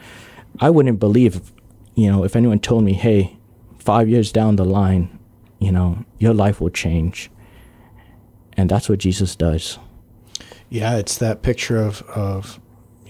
I 0.59 0.69
wouldn't 0.69 0.99
believe, 0.99 1.51
you 1.95 2.11
know, 2.11 2.23
if 2.23 2.35
anyone 2.35 2.59
told 2.59 2.83
me, 2.83 2.93
hey, 2.93 3.37
five 3.79 4.07
years 4.07 4.31
down 4.31 4.57
the 4.57 4.65
line, 4.65 5.17
you 5.59 5.71
know, 5.71 6.05
your 6.19 6.35
life 6.35 6.61
will 6.61 6.69
change. 6.69 7.31
And 8.55 8.69
that's 8.69 8.87
what 8.87 8.99
Jesus 8.99 9.35
does. 9.35 9.79
Yeah, 10.69 10.97
it's 10.97 11.17
that 11.17 11.41
picture 11.41 11.81
of, 11.81 12.03
of 12.03 12.59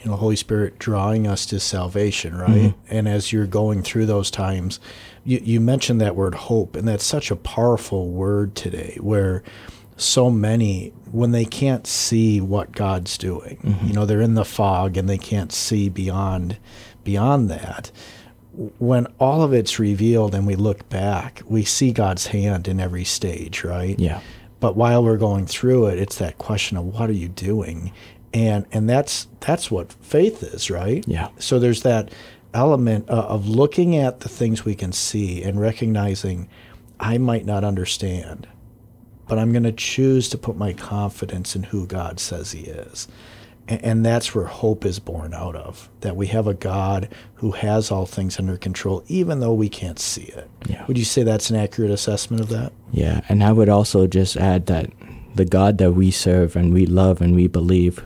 you 0.04 0.10
know, 0.10 0.18
Holy 0.18 0.36
Spirit 0.36 0.80
drawing 0.80 1.28
us 1.28 1.46
to 1.48 1.60
salvation, 1.60 2.36
right? 2.36 2.50
Mm-hmm. 2.50 2.96
And 2.96 3.08
as 3.08 3.32
you're 3.32 3.46
going 3.46 3.84
through 3.84 4.08
those 4.08 4.32
times, 4.32 4.80
you, 5.24 5.40
you 5.44 5.60
mentioned 5.60 6.02
that 6.02 6.16
word 6.16 6.36
hope, 6.36 6.76
and 6.76 6.88
that's 6.88 7.06
such 7.06 7.30
a 7.30 7.36
powerful 7.36 8.10
word 8.10 8.56
today 8.56 8.98
where 9.00 9.44
so 9.98 10.32
many, 10.32 10.92
when 11.12 11.32
they 11.32 11.46
can't 11.46 11.86
see 11.86 12.42
what 12.42 12.72
God's 12.72 13.18
doing, 13.18 13.58
mm-hmm. 13.64 13.88
you 13.88 13.94
know, 13.94 14.06
they're 14.06 14.22
in 14.22 14.34
the 14.34 14.46
fog 14.46 14.98
and 14.98 15.08
they 15.08 15.18
can't 15.18 15.52
see 15.52 15.90
beyond 15.90 16.58
beyond 17.04 17.50
that. 17.50 17.92
When 18.54 19.08
all 19.20 19.44
of 19.44 19.54
it's 19.54 19.80
revealed 19.80 20.36
and 20.36 20.46
we 20.46 20.56
look 20.56 20.88
back, 20.90 21.42
we 21.46 21.64
see 21.64 21.92
God's 21.92 22.28
hand 22.28 22.68
in 22.68 22.80
every 22.80 23.06
stage, 23.06 23.64
right? 23.64 23.98
Yeah. 24.00 24.22
But 24.60 24.76
while 24.76 25.04
we're 25.04 25.18
going 25.18 25.46
through 25.48 25.88
it, 25.88 26.00
it's 26.00 26.18
that 26.18 26.38
question 26.38 26.78
of 26.78 26.86
what 26.86 27.10
are 27.10 27.14
you 27.14 27.28
doing? 27.28 27.92
And 28.34 28.66
and 28.72 28.90
that's 28.90 29.28
that's 29.40 29.70
what 29.70 29.94
faith 29.94 30.44
is, 30.44 30.70
right? 30.70 31.04
Yeah. 31.08 31.30
So 31.40 31.60
there's 31.60 31.84
that 31.84 32.12
element 32.54 33.10
uh, 33.10 33.14
of 33.14 33.48
looking 33.48 33.96
at 33.96 34.22
the 34.22 34.30
things 34.30 34.66
we 34.66 34.76
can 34.76 34.92
see 34.92 35.44
and 35.44 35.60
recognizing 35.60 36.50
I 37.00 37.18
might 37.18 37.46
not 37.46 37.64
understand, 37.64 38.48
but 39.28 39.40
I'm 39.40 39.52
going 39.52 39.64
to 39.64 39.72
choose 39.72 40.30
to 40.30 40.38
put 40.38 40.56
my 40.56 40.74
confidence 40.74 41.56
in 41.56 41.64
who 41.64 41.88
God 41.88 42.20
says 42.20 42.52
He 42.52 42.62
is. 42.62 43.08
And, 43.68 43.84
and 43.84 44.06
that's 44.06 44.36
where 44.36 44.46
hope 44.46 44.86
is 44.86 45.00
born 45.00 45.34
out 45.34 45.56
of 45.56 45.90
that 46.02 46.16
we 46.16 46.28
have 46.28 46.48
a 46.48 46.54
God 46.54 47.10
who 47.36 47.52
has 47.52 47.92
all 47.92 48.06
things 48.06 48.38
under 48.38 48.58
control, 48.58 49.04
even 49.08 49.40
though 49.40 49.54
we 49.54 49.70
can't 49.70 50.00
see 50.00 50.24
it. 50.24 50.50
Yeah. 50.68 50.86
Would 50.88 50.98
you 50.98 51.06
say 51.06 51.24
that's 51.24 51.50
an 51.50 51.56
accurate 51.56 51.92
assessment 51.92 52.42
of 52.42 52.50
that? 52.50 52.72
Yeah. 52.92 53.22
And 53.30 53.44
I 53.44 53.52
would 53.52 53.70
also 53.70 54.08
just 54.08 54.38
add 54.38 54.68
that 54.68 54.92
the 55.34 55.46
God 55.46 55.78
that 55.78 55.94
we 55.94 56.12
serve 56.12 56.56
and 56.56 56.74
we 56.74 56.86
love 56.86 57.22
and 57.22 57.36
we 57.36 57.48
believe 57.48 58.06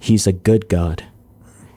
he's 0.00 0.26
a 0.26 0.32
good 0.32 0.68
God. 0.68 1.04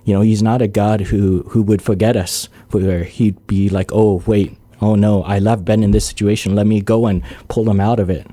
You 0.05 0.13
know, 0.13 0.21
he's 0.21 0.41
not 0.41 0.61
a 0.61 0.67
God 0.67 1.01
who, 1.01 1.43
who 1.49 1.61
would 1.61 1.81
forget 1.81 2.17
us, 2.17 2.49
where 2.71 3.03
he'd 3.03 3.45
be 3.45 3.69
like, 3.69 3.91
oh, 3.93 4.23
wait, 4.25 4.57
oh 4.81 4.95
no, 4.95 5.23
I 5.23 5.39
left 5.39 5.63
Ben 5.63 5.83
in 5.83 5.91
this 5.91 6.05
situation. 6.05 6.55
Let 6.55 6.67
me 6.67 6.81
go 6.81 7.05
and 7.05 7.21
pull 7.47 7.69
him 7.69 7.79
out 7.79 7.99
of 7.99 8.09
it. 8.09 8.27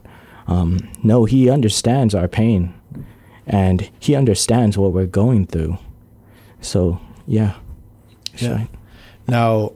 Um, 0.46 0.90
no, 1.02 1.26
he 1.26 1.48
understands 1.48 2.14
our 2.14 2.26
pain 2.26 2.74
and 3.46 3.88
he 4.00 4.14
understands 4.14 4.76
what 4.76 4.92
we're 4.92 5.06
going 5.06 5.46
through. 5.46 5.78
So, 6.60 7.00
yeah. 7.26 7.54
Yeah. 8.36 8.66
Now, 9.28 9.72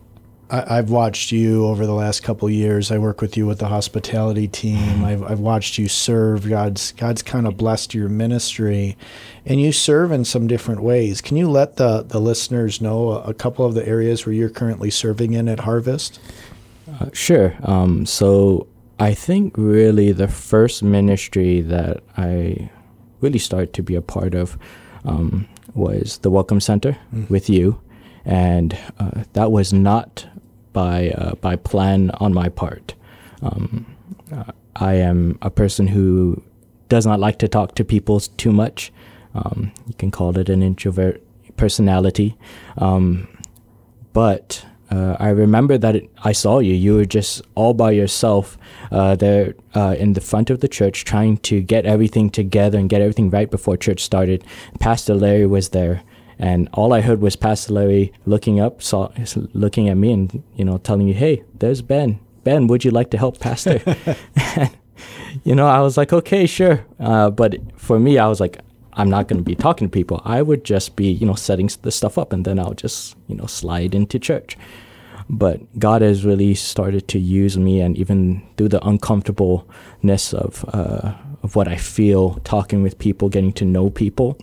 I, 0.63 0.77
have 0.77 0.91
watched 0.91 1.33
you 1.33 1.67
over 1.67 1.87
the 1.87 1.95
last 1.95 2.23
couple 2.23 2.49
years. 2.49 2.91
I 2.91 2.99
work 2.99 3.21
with 3.21 3.37
you 3.37 3.47
with 3.47 3.59
the 3.59 3.69
hospitality 3.69 4.47
team. 4.47 4.77
Mm-hmm. 4.77 5.05
I've, 5.05 5.23
I've 5.23 5.41
watched 5.41 5.79
you 5.79 5.89
serve. 5.89 6.49
God's 6.49 6.93
God's 6.93 7.23
kind 7.23 7.47
of 7.47 7.57
blessed 7.57 7.95
your 7.95 8.09
ministry, 8.09 8.97
and 9.45 9.61
you 9.61 9.73
serve 9.73 10.13
in 10.13 10.25
some 10.25 10.47
different 10.47 10.83
ways. 10.83 11.21
Can 11.21 11.37
you 11.37 11.51
let 11.51 11.77
the 11.77 12.03
the 12.03 12.21
listeners 12.21 12.81
know 12.81 13.11
a, 13.11 13.31
a 13.31 13.35
couple 13.35 13.65
of 13.65 13.75
the 13.75 13.87
areas 13.87 14.27
where 14.27 14.33
you're 14.33 14.51
currently 14.51 14.91
serving 14.91 15.33
in 15.33 15.49
at 15.49 15.61
Harvest? 15.61 16.21
Uh, 17.01 17.07
sure. 17.13 17.55
Um, 17.63 18.07
so 18.07 18.67
I 19.01 19.15
think 19.15 19.55
really 19.57 20.13
the 20.13 20.29
first 20.29 20.83
ministry 20.83 21.63
that 21.63 22.03
I 22.17 22.71
really 23.21 23.39
started 23.39 23.73
to 23.75 23.83
be 23.83 23.95
a 23.95 24.03
part 24.03 24.35
of 24.35 24.59
um, 25.05 25.49
was 25.75 26.19
the 26.19 26.31
Welcome 26.31 26.61
Center 26.61 26.93
mm-hmm. 27.13 27.33
with 27.33 27.49
you 27.49 27.81
and 28.25 28.77
uh, 28.99 29.25
that 29.35 29.53
was 29.53 29.73
not 29.73 30.27
by 30.75 31.09
uh, 31.11 31.35
by 31.37 31.57
plan 31.57 32.11
on 32.21 32.35
my 32.35 32.51
part. 32.51 32.95
Um, 33.41 33.87
uh, 34.31 34.53
I 34.77 34.95
am 34.95 35.39
a 35.41 35.49
person 35.49 35.87
who 35.87 36.43
does 36.91 37.07
not 37.07 37.19
like 37.19 37.39
to 37.39 37.49
talk 37.49 37.75
to 37.77 37.85
people 37.85 38.21
too 38.21 38.53
much. 38.53 38.93
Um, 39.35 39.73
you 39.87 39.95
can 39.95 40.11
call 40.11 40.37
it 40.39 40.51
an 40.51 40.63
introvert 40.63 41.23
personality, 41.57 42.37
um, 42.77 43.27
but 44.13 44.67
uh, 44.91 45.17
I 45.19 45.31
remember 45.31 45.79
that 45.79 45.97
it, 45.97 46.11
I 46.23 46.33
saw 46.33 46.59
you. 46.59 46.75
You 46.75 46.97
were 46.97 47.05
just 47.05 47.43
all 47.55 47.75
by 47.75 47.93
yourself 47.93 48.59
uh, 48.93 49.17
there 49.17 49.55
uh, 49.75 49.97
in 49.99 50.13
the 50.13 50.21
front 50.21 50.51
of 50.51 50.61
the 50.61 50.69
church, 50.69 51.05
trying 51.05 51.39
to 51.39 51.63
get 51.63 51.87
everything 51.87 52.31
together 52.31 52.79
and 52.79 52.89
get 52.89 53.01
everything 53.01 53.31
right 53.31 53.51
before 53.51 53.77
church 53.77 54.05
started. 54.05 54.45
Pastor 54.79 55.15
Larry 55.15 55.47
was 55.47 55.71
there, 55.71 56.03
and 56.39 56.69
all 56.73 56.93
I 56.93 57.01
heard 57.01 57.21
was 57.21 57.37
Pastor 57.37 57.73
Larry 57.73 58.13
looking 58.27 58.61
up, 58.61 58.83
saw, 58.83 59.11
looking 59.53 59.89
at 59.89 59.97
me, 59.97 60.13
and 60.13 60.43
you 60.57 60.65
know, 60.65 60.79
telling 60.79 61.07
me, 61.07 61.13
"Hey, 61.13 61.45
there's 61.59 61.83
Ben. 61.83 62.19
Ben, 62.43 62.67
would 62.67 62.85
you 62.85 62.91
like 62.91 63.11
to 63.11 63.19
help 63.19 63.39
Pastor?" 63.41 63.81
and, 64.57 64.71
you 65.45 65.55
know, 65.55 65.67
I 65.67 65.81
was 65.81 65.97
like, 65.97 66.13
"Okay, 66.13 66.47
sure." 66.47 66.85
Uh, 66.99 67.31
but 67.31 67.57
for 67.77 67.99
me, 67.99 68.19
I 68.19 68.29
was 68.29 68.41
like, 68.41 68.59
"I'm 68.95 69.11
not 69.11 69.29
going 69.29 69.39
to 69.39 69.45
be 69.45 69.55
talking 69.55 69.89
to 69.89 69.93
people. 69.93 70.21
I 70.25 70.43
would 70.43 70.65
just 70.65 70.97
be, 70.97 71.11
you 71.11 71.27
know, 71.27 71.35
setting 71.35 71.71
the 71.83 71.91
stuff 71.91 72.19
up, 72.19 72.33
and 72.33 72.45
then 72.45 72.59
I'll 72.59 72.75
just, 72.75 73.17
you 73.29 73.37
know, 73.37 73.47
slide 73.47 73.95
into 73.95 74.19
church." 74.19 74.57
But 75.31 75.79
God 75.79 76.03
has 76.03 76.25
really 76.25 76.55
started 76.55 77.09
to 77.09 77.19
use 77.19 77.57
me, 77.57 77.81
and 77.81 77.97
even 77.97 78.43
through 78.57 78.69
the 78.69 78.87
uncomfortableness 78.87 80.35
of 80.35 80.65
uh, 80.73 81.15
of 81.43 81.57
what 81.57 81.69
I 81.69 81.77
feel, 81.77 82.35
talking 82.45 82.83
with 82.83 82.99
people, 82.99 83.29
getting 83.29 83.53
to 83.55 83.65
know 83.65 83.91
people. 83.91 84.39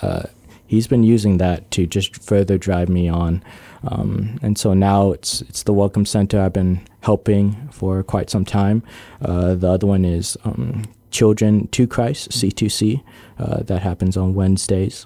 Uh, 0.00 0.24
he's 0.72 0.86
been 0.86 1.02
using 1.02 1.36
that 1.36 1.70
to 1.70 1.86
just 1.86 2.22
further 2.22 2.56
drive 2.56 2.88
me 2.88 3.06
on. 3.06 3.42
Um, 3.84 4.38
and 4.40 4.56
so 4.56 4.72
now 4.72 5.12
it's 5.12 5.42
it's 5.42 5.64
the 5.64 5.72
Welcome 5.74 6.06
Center 6.06 6.40
I've 6.40 6.54
been 6.54 6.80
helping 7.02 7.68
for 7.70 8.02
quite 8.02 8.30
some 8.30 8.46
time. 8.46 8.82
Uh, 9.20 9.54
the 9.54 9.68
other 9.68 9.86
one 9.86 10.06
is 10.06 10.38
um, 10.44 10.84
Children 11.10 11.68
to 11.72 11.86
Christ 11.86 12.30
C2C 12.30 13.02
uh, 13.38 13.62
that 13.64 13.82
happens 13.82 14.16
on 14.16 14.34
Wednesdays. 14.34 15.04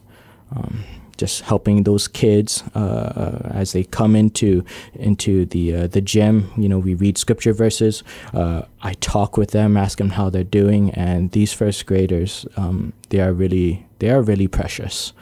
Um, 0.54 0.84
just 1.16 1.40
helping 1.40 1.82
those 1.82 2.06
kids 2.06 2.62
uh, 2.74 3.50
as 3.52 3.72
they 3.72 3.82
come 3.82 4.14
into 4.14 4.62
into 4.94 5.46
the 5.46 5.74
uh, 5.74 5.86
the 5.88 6.00
gym. 6.00 6.52
You 6.56 6.68
know, 6.68 6.78
we 6.78 6.94
read 6.94 7.18
scripture 7.18 7.54
verses. 7.54 8.04
Uh, 8.32 8.62
I 8.82 8.92
talk 8.94 9.36
with 9.36 9.50
them, 9.50 9.76
ask 9.76 9.98
them 9.98 10.10
how 10.10 10.30
they're 10.30 10.52
doing, 10.60 10.90
and 10.90 11.32
these 11.32 11.52
first 11.52 11.86
graders, 11.86 12.46
um, 12.56 12.92
they 13.08 13.20
are 13.20 13.32
really 13.32 13.84
they 13.98 14.10
are 14.10 14.22
really 14.22 14.46
precious 14.46 15.12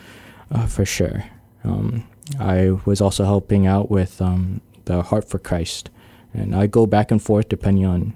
uh, 0.50 0.66
for 0.66 0.84
sure. 0.84 1.24
Um, 1.64 2.06
I 2.38 2.70
was 2.84 3.00
also 3.00 3.24
helping 3.24 3.66
out 3.66 3.90
with 3.90 4.20
um, 4.20 4.60
the 4.84 5.02
Heart 5.02 5.28
for 5.28 5.38
Christ, 5.38 5.90
and 6.32 6.54
I 6.54 6.66
go 6.66 6.86
back 6.86 7.10
and 7.10 7.22
forth 7.22 7.48
depending 7.48 7.86
on 7.86 8.14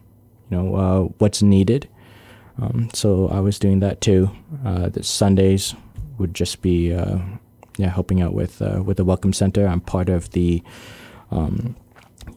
you 0.51 0.57
know 0.57 0.75
uh, 0.75 1.01
what's 1.19 1.43
needed. 1.43 1.89
Um, 2.61 2.89
so 2.93 3.29
I 3.29 3.41
was 3.41 3.59
doing 3.59 3.81
that 3.81 4.01
too. 4.01 4.31
Uh, 4.65 4.89
the 4.89 5.03
Sundays 5.03 5.75
would 6.19 6.35
just 6.35 6.63
be 6.63 6.93
uh, 6.93 7.19
yeah 7.77 7.89
helping 7.89 8.21
out 8.21 8.35
with 8.35 8.61
uh, 8.61 8.83
with 8.83 8.97
the 8.97 9.05
Welcome 9.05 9.33
Center. 9.33 9.67
I'm 9.67 9.81
part 9.81 10.09
of 10.09 10.31
the 10.31 10.63
um, 11.31 11.77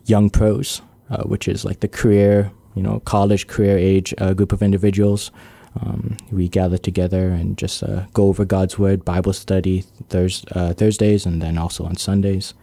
Young 0.05 0.29
Pros, 0.29 0.81
uh, 1.09 1.23
which 1.23 1.47
is 1.47 1.65
like 1.65 1.79
the 1.79 1.87
career 1.87 2.51
you 2.75 2.83
know 2.83 3.01
college 3.01 3.47
career 3.47 3.77
age 3.77 4.13
group 4.35 4.53
of 4.53 4.61
individuals 4.61 5.31
Um, 5.79 6.17
we 6.31 6.49
gather 6.49 6.77
together 6.77 7.29
and 7.29 7.57
just 7.57 7.81
uh, 7.81 8.05
go 8.13 8.27
over 8.27 8.43
God's 8.43 8.77
Word, 8.77 9.05
Bible 9.05 9.33
study 9.33 9.85
Thurs- 10.09 10.43
uh, 10.51 10.73
Thursdays, 10.73 11.25
and 11.25 11.41
then 11.41 11.57
also 11.57 11.85
on 11.85 11.95
Sundays. 11.95 12.53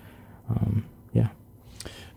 Um, 0.50 0.84
yeah. 1.12 1.28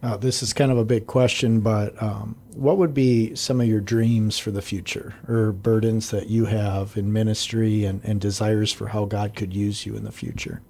Uh, 0.03 0.17
this 0.17 0.43
is 0.43 0.51
kind 0.51 0.71
of 0.71 0.77
a 0.77 0.83
big 0.85 1.07
question, 1.07 1.61
but 1.61 2.01
um, 2.01 2.35
what 2.55 2.77
would 2.77 2.93
be 2.93 3.33
some 3.35 3.61
of 3.61 3.67
your 3.67 3.79
dreams 3.79 4.37
for 4.37 4.51
the 4.51 4.61
future 4.61 5.13
or 5.27 5.51
burdens 5.51 6.11
that 6.11 6.27
you 6.27 6.45
have 6.45 6.97
in 6.97 7.13
ministry 7.13 7.85
and, 7.85 8.03
and 8.03 8.19
desires 8.19 8.73
for 8.73 8.87
how 8.87 9.05
God 9.05 9.35
could 9.35 9.53
use 9.53 9.85
you 9.85 9.95
in 9.95 10.03
the 10.03 10.11
future? 10.11 10.61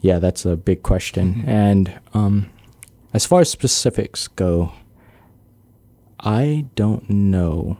Yeah, 0.00 0.18
that's 0.18 0.44
a 0.44 0.56
big 0.56 0.82
question. 0.82 1.42
And 1.46 1.98
um, 2.14 2.50
as 3.12 3.26
far 3.26 3.40
as 3.40 3.50
specifics 3.50 4.28
go, 4.28 4.72
I 6.20 6.66
don't 6.74 7.08
know 7.10 7.76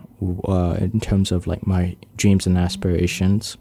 uh, 0.47 0.77
in 0.79 1.01
terms 1.01 1.33
of 1.33 1.47
like 1.47 1.67
my 1.67 1.97
dreams 2.17 2.47
and 2.47 2.59
aspirations. 2.59 3.57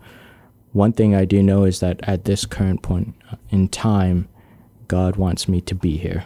One 0.73 0.91
thing 0.91 1.15
I 1.15 1.25
do 1.25 1.41
know 1.41 1.63
is 1.63 1.79
that 1.79 1.99
at 2.03 2.25
this 2.25 2.45
current 2.45 2.81
point 2.81 3.15
in 3.49 3.69
time, 3.69 4.27
God 4.87 5.15
wants 5.15 5.47
me 5.47 5.61
to 5.61 5.75
be 5.75 5.97
here. 5.97 6.25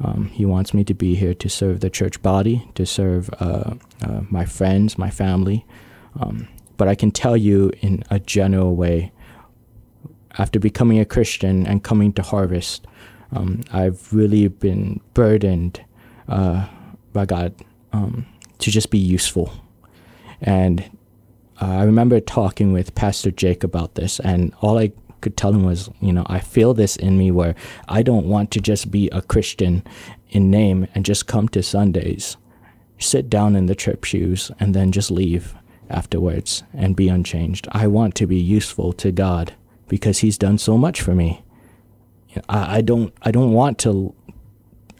Um, 0.00 0.26
he 0.28 0.44
wants 0.44 0.74
me 0.74 0.84
to 0.84 0.94
be 0.94 1.14
here 1.14 1.34
to 1.34 1.48
serve 1.48 1.80
the 1.80 1.90
church 1.90 2.22
body, 2.22 2.68
to 2.74 2.86
serve 2.86 3.30
uh, 3.40 3.74
uh, 4.02 4.20
my 4.30 4.44
friends, 4.44 4.98
my 4.98 5.10
family. 5.10 5.66
Um, 6.20 6.48
but 6.76 6.88
I 6.88 6.94
can 6.94 7.10
tell 7.10 7.36
you 7.36 7.72
in 7.80 8.04
a 8.10 8.20
general 8.20 8.76
way, 8.76 9.12
after 10.38 10.60
becoming 10.60 11.00
a 11.00 11.04
Christian 11.04 11.66
and 11.66 11.82
coming 11.82 12.12
to 12.12 12.22
Harvest, 12.22 12.86
um, 13.32 13.62
I've 13.72 14.12
really 14.12 14.46
been 14.48 15.00
burdened 15.14 15.84
uh, 16.28 16.68
by 17.12 17.26
God 17.26 17.54
um, 17.92 18.26
to 18.58 18.70
just 18.70 18.90
be 18.90 18.98
useful. 18.98 19.52
And 20.40 20.90
uh, 21.60 21.66
I 21.66 21.84
remember 21.84 22.20
talking 22.20 22.72
with 22.72 22.94
Pastor 22.94 23.30
Jake 23.30 23.64
about 23.64 23.94
this, 23.94 24.20
and 24.20 24.54
all 24.60 24.78
I 24.78 24.92
could 25.20 25.36
tell 25.36 25.52
him 25.52 25.64
was, 25.64 25.90
you 26.00 26.12
know, 26.12 26.24
I 26.26 26.38
feel 26.38 26.74
this 26.74 26.96
in 26.96 27.18
me 27.18 27.30
where 27.30 27.54
I 27.88 28.02
don't 28.02 28.26
want 28.26 28.50
to 28.52 28.60
just 28.60 28.90
be 28.90 29.08
a 29.10 29.22
Christian 29.22 29.82
in 30.30 30.50
name 30.50 30.86
and 30.94 31.04
just 31.04 31.26
come 31.26 31.48
to 31.48 31.62
Sundays, 31.62 32.36
sit 32.98 33.28
down 33.28 33.56
in 33.56 33.66
the 33.66 33.74
trip 33.74 34.04
shoes, 34.04 34.50
and 34.60 34.74
then 34.74 34.92
just 34.92 35.10
leave 35.10 35.54
afterwards 35.90 36.62
and 36.72 36.94
be 36.94 37.08
unchanged. 37.08 37.66
I 37.72 37.86
want 37.86 38.14
to 38.16 38.26
be 38.26 38.36
useful 38.36 38.92
to 38.94 39.10
God 39.10 39.54
because 39.88 40.18
He's 40.18 40.38
done 40.38 40.58
so 40.58 40.76
much 40.76 41.00
for 41.00 41.14
me. 41.14 41.42
I, 42.48 42.76
I 42.76 42.80
don't. 42.80 43.12
I 43.22 43.30
don't 43.30 43.52
want 43.52 43.78
to. 43.80 44.14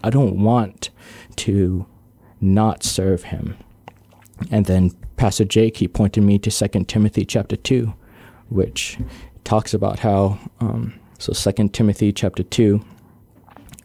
I 0.03 0.11
don't 0.11 0.43
want 0.43 0.91
to 1.37 1.87
not 2.41 2.83
serve 2.83 3.25
Him. 3.25 3.57
And 4.51 4.67
then 4.67 4.91
Pastor 5.17 5.45
Jake 5.45 5.79
he 5.79 5.89
pointed 5.89 6.23
me 6.23 6.39
to 6.39 6.51
Second 6.51 6.89
Timothy 6.89 7.25
chapter 7.25 7.57
two, 7.57 7.95
which 8.49 8.99
talks 9.45 9.75
about 9.75 9.99
how 10.01 10.39
um, 10.61 10.95
so 11.19 11.33
Second 11.33 11.75
Timothy 11.75 12.13
chapter 12.13 12.43
two, 12.45 12.85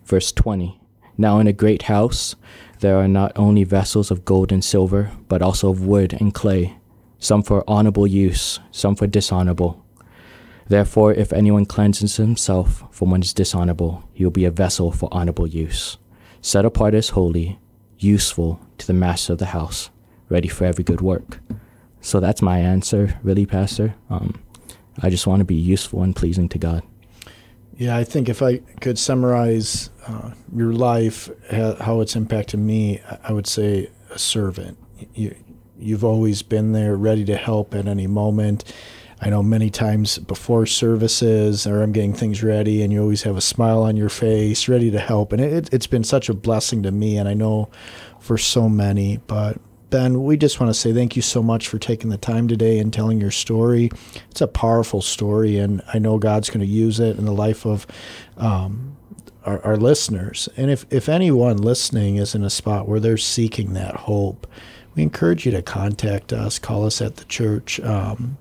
verse 0.06 0.32
twenty. 0.32 0.80
Now 1.18 1.40
in 1.40 1.48
a 1.48 1.54
great 1.54 1.84
house 1.84 2.36
there 2.80 2.98
are 2.98 3.08
not 3.08 3.32
only 3.36 3.64
vessels 3.64 4.12
of 4.12 4.26
gold 4.26 4.52
and 4.52 4.64
silver, 4.64 5.12
but 5.28 5.42
also 5.42 5.70
of 5.70 5.86
wood 5.86 6.14
and 6.14 6.34
clay, 6.34 6.76
some 7.18 7.42
for 7.42 7.64
honorable 7.68 8.06
use, 8.06 8.60
some 8.72 8.96
for 8.96 9.08
dishonorable. 9.08 9.84
Therefore, 10.68 11.14
if 11.14 11.34
anyone 11.34 11.66
cleanses 11.66 12.18
himself 12.18 12.84
from 12.92 13.12
what 13.12 13.24
is 13.24 13.34
dishonorable, 13.34 14.08
he 14.14 14.24
will 14.24 14.32
be 14.32 14.46
a 14.46 14.52
vessel 14.52 14.92
for 14.92 15.10
honorable 15.12 15.48
use, 15.48 15.98
set 16.42 16.66
apart 16.66 16.94
as 16.94 17.10
holy, 17.10 17.60
useful 18.04 18.60
to 18.78 18.88
the 18.88 18.94
master 18.94 19.34
of 19.34 19.40
the 19.40 19.48
house, 19.48 19.90
ready 20.30 20.48
for 20.48 20.66
every 20.66 20.84
good 20.84 21.02
work. 21.02 21.40
So 22.02 22.20
that's 22.20 22.42
my 22.42 22.60
answer, 22.60 23.18
really, 23.24 23.46
Pastor. 23.46 23.96
Um, 24.10 24.42
I 25.02 25.10
just 25.10 25.26
want 25.26 25.40
to 25.40 25.46
be 25.46 25.56
useful 25.56 26.04
and 26.04 26.16
pleasing 26.16 26.50
to 26.50 26.60
God. 26.60 26.84
Yeah, 27.78 27.98
I 27.98 28.04
think 28.04 28.30
if 28.30 28.42
I 28.42 28.58
could 28.82 29.00
summarize 29.00 29.90
uh, 30.06 30.32
your 30.56 30.74
life, 30.74 31.30
how 31.50 32.02
it's 32.02 32.16
impacted 32.16 32.60
me, 32.60 33.02
I 33.24 33.34
would 33.34 33.48
say 33.48 33.90
a 34.12 34.20
servant. 34.20 34.78
You, 35.16 35.36
you've 35.80 36.04
always 36.04 36.44
been 36.44 36.74
there, 36.74 36.96
ready 36.96 37.26
to 37.26 37.36
help 37.36 37.74
at 37.74 37.88
any 37.88 38.06
moment. 38.06 38.64
I 39.24 39.30
know 39.30 39.42
many 39.42 39.70
times 39.70 40.18
before 40.18 40.66
services 40.66 41.66
or 41.66 41.82
I'm 41.82 41.94
getting 41.94 42.14
things 42.14 42.44
ready, 42.44 42.82
and 42.82 42.92
you 42.92 43.02
always 43.02 43.24
have 43.24 43.38
a 43.38 43.42
smile 43.42 43.84
on 43.84 43.96
your 43.96 44.10
face, 44.10 44.68
ready 44.68 44.92
to 44.92 45.00
help. 45.00 45.32
And 45.32 45.42
it, 45.42 45.74
it's 45.74 45.88
been 45.88 46.04
such 46.04 46.28
a 46.28 46.34
blessing 46.34 46.84
to 46.84 46.92
me, 46.92 47.18
and 47.18 47.30
I 47.30 47.34
know 47.34 47.70
for 48.20 48.38
so 48.38 48.68
many. 48.68 49.18
But 49.26 49.62
Ben, 49.90 50.24
we 50.24 50.36
just 50.36 50.60
want 50.60 50.72
to 50.72 50.74
say 50.74 50.92
thank 50.92 51.16
you 51.16 51.22
so 51.22 51.42
much 51.42 51.70
for 51.70 51.80
taking 51.80 52.10
the 52.10 52.18
time 52.18 52.50
today 52.50 52.80
and 52.80 52.92
telling 52.92 53.22
your 53.22 53.32
story. 53.32 53.92
It's 54.30 54.42
a 54.42 54.48
powerful 54.48 55.02
story, 55.02 55.58
and 55.58 55.82
I 55.94 56.00
know 56.00 56.18
God's 56.18 56.50
going 56.50 56.60
to 56.60 56.66
use 56.66 57.00
it 57.00 57.18
in 57.18 57.24
the 57.24 57.32
life 57.32 57.66
of 57.66 57.88
um, 58.36 58.98
our, 59.46 59.64
our, 59.64 59.78
listeners. 59.78 60.50
And 60.58 60.70
if, 60.70 60.86
if 60.90 61.08
anyone 61.08 61.58
listening 61.58 62.18
is 62.18 62.36
in 62.36 62.44
a 62.44 62.50
spot 62.50 62.90
where 62.90 63.00
they're 63.00 63.16
seeking 63.16 63.72
that 63.74 63.96
hope, 63.96 64.48
we 64.96 65.04
encourage 65.04 65.46
you 65.46 65.54
to 65.54 65.62
contact 65.62 66.34
us, 66.34 66.60
call 66.60 66.86
us 66.86 67.02
at 67.02 67.16
the 67.16 67.26
church. 67.26 67.80
Um, 67.80 68.38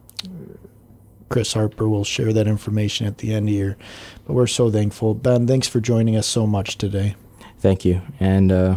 Chris 1.32 1.54
Harper 1.54 1.88
will 1.88 2.04
share 2.04 2.30
that 2.34 2.46
information 2.46 3.06
at 3.06 3.18
the 3.18 3.32
end 3.32 3.48
of 3.48 3.54
here. 3.54 3.78
But 4.26 4.34
we're 4.34 4.46
so 4.46 4.70
thankful. 4.70 5.14
Ben, 5.14 5.46
thanks 5.46 5.66
for 5.66 5.80
joining 5.80 6.14
us 6.14 6.26
so 6.26 6.46
much 6.46 6.76
today. 6.76 7.14
Thank 7.58 7.86
you. 7.86 8.02
And 8.20 8.52
uh, 8.52 8.76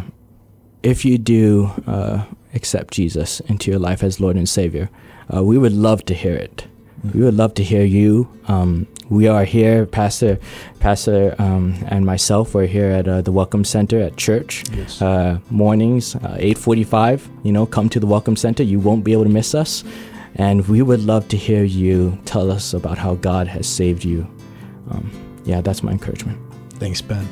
if 0.82 1.04
you 1.04 1.18
do 1.18 1.70
uh, 1.86 2.24
accept 2.54 2.94
Jesus 2.94 3.40
into 3.40 3.70
your 3.70 3.78
life 3.78 4.02
as 4.02 4.20
Lord 4.20 4.36
and 4.36 4.48
Savior, 4.48 4.88
uh, 5.32 5.44
we 5.44 5.58
would 5.58 5.74
love 5.74 6.06
to 6.06 6.14
hear 6.14 6.34
it. 6.34 6.66
We 7.12 7.20
would 7.20 7.34
love 7.34 7.52
to 7.54 7.62
hear 7.62 7.84
you. 7.84 8.26
Um, 8.48 8.86
we 9.10 9.28
are 9.28 9.44
here, 9.44 9.84
Pastor, 9.84 10.38
Pastor, 10.80 11.36
um, 11.38 11.74
and 11.88 12.06
myself. 12.06 12.54
We're 12.54 12.66
here 12.66 12.90
at 12.90 13.06
uh, 13.06 13.20
the 13.20 13.32
Welcome 13.32 13.64
Center 13.64 14.00
at 14.00 14.16
church. 14.16 14.64
Yes. 14.72 15.02
Uh, 15.02 15.40
mornings, 15.50 16.16
uh, 16.16 16.36
eight 16.38 16.56
forty-five. 16.56 17.28
You 17.44 17.52
know, 17.52 17.66
come 17.66 17.90
to 17.90 18.00
the 18.00 18.06
Welcome 18.06 18.34
Center. 18.34 18.62
You 18.62 18.80
won't 18.80 19.04
be 19.04 19.12
able 19.12 19.24
to 19.24 19.30
miss 19.30 19.54
us. 19.54 19.84
And 20.36 20.66
we 20.68 20.82
would 20.82 21.00
love 21.00 21.28
to 21.28 21.36
hear 21.36 21.64
you 21.64 22.18
tell 22.26 22.50
us 22.50 22.74
about 22.74 22.98
how 22.98 23.14
God 23.14 23.48
has 23.48 23.66
saved 23.66 24.04
you. 24.04 24.28
Um, 24.90 25.10
yeah, 25.44 25.62
that's 25.62 25.82
my 25.82 25.92
encouragement. 25.92 26.38
Thanks, 26.74 27.00
Ben. 27.00 27.26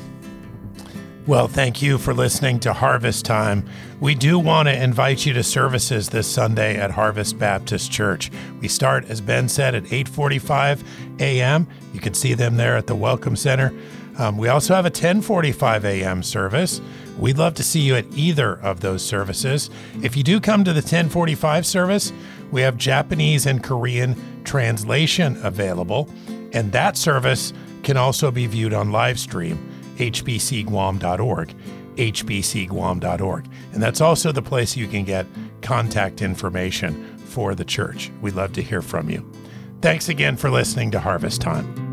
Well, 1.27 1.47
thank 1.47 1.81
you 1.81 1.97
for 1.97 2.13
listening 2.13 2.59
to 2.61 2.73
Harvest 2.73 3.25
Time. 3.25 3.67
We 3.99 4.13
do 4.13 4.37
want 4.37 4.67
to 4.67 4.83
invite 4.83 5.25
you 5.25 5.33
to 5.33 5.43
services 5.43 6.09
this 6.09 6.27
Sunday 6.27 6.77
at 6.77 6.91
Harvest 6.91 7.39
Baptist 7.39 7.91
Church. 7.91 8.31
We 8.61 8.67
start, 8.67 9.05
as 9.05 9.21
Ben 9.21 9.49
said, 9.49 9.73
at 9.73 9.85
8:45 9.85 10.83
a.m. 11.19 11.67
You 11.93 11.99
can 11.99 12.13
see 12.13 12.35
them 12.35 12.57
there 12.57 12.77
at 12.77 12.85
the 12.85 12.95
Welcome 12.95 13.35
Center. 13.35 13.73
Um, 14.17 14.37
we 14.37 14.49
also 14.49 14.75
have 14.75 14.85
a 14.85 14.91
10:45 14.91 15.83
a.m. 15.83 16.21
service. 16.21 16.79
We'd 17.17 17.37
love 17.37 17.55
to 17.55 17.63
see 17.63 17.79
you 17.79 17.95
at 17.95 18.05
either 18.13 18.59
of 18.59 18.81
those 18.81 19.03
services. 19.03 19.69
If 20.03 20.15
you 20.15 20.23
do 20.23 20.39
come 20.39 20.63
to 20.63 20.73
the 20.73 20.81
10:45 20.81 21.65
service, 21.65 22.13
we 22.51 22.61
have 22.61 22.77
Japanese 22.77 23.45
and 23.45 23.63
Korean 23.63 24.43
translation 24.43 25.37
available, 25.43 26.09
and 26.53 26.71
that 26.71 26.97
service 26.97 27.53
can 27.83 27.97
also 27.97 28.31
be 28.31 28.47
viewed 28.47 28.73
on 28.73 28.91
live 28.91 29.19
stream, 29.19 29.57
hbcguam.org, 29.97 31.53
hbcguam.org. 31.95 33.49
And 33.73 33.83
that's 33.83 34.01
also 34.01 34.31
the 34.31 34.41
place 34.41 34.75
you 34.75 34.87
can 34.87 35.03
get 35.03 35.25
contact 35.61 36.21
information 36.21 37.17
for 37.17 37.55
the 37.55 37.65
church. 37.65 38.11
We'd 38.21 38.35
love 38.35 38.53
to 38.53 38.61
hear 38.61 38.81
from 38.81 39.09
you. 39.09 39.29
Thanks 39.81 40.09
again 40.09 40.37
for 40.37 40.49
listening 40.49 40.91
to 40.91 40.99
Harvest 40.99 41.41
Time. 41.41 41.84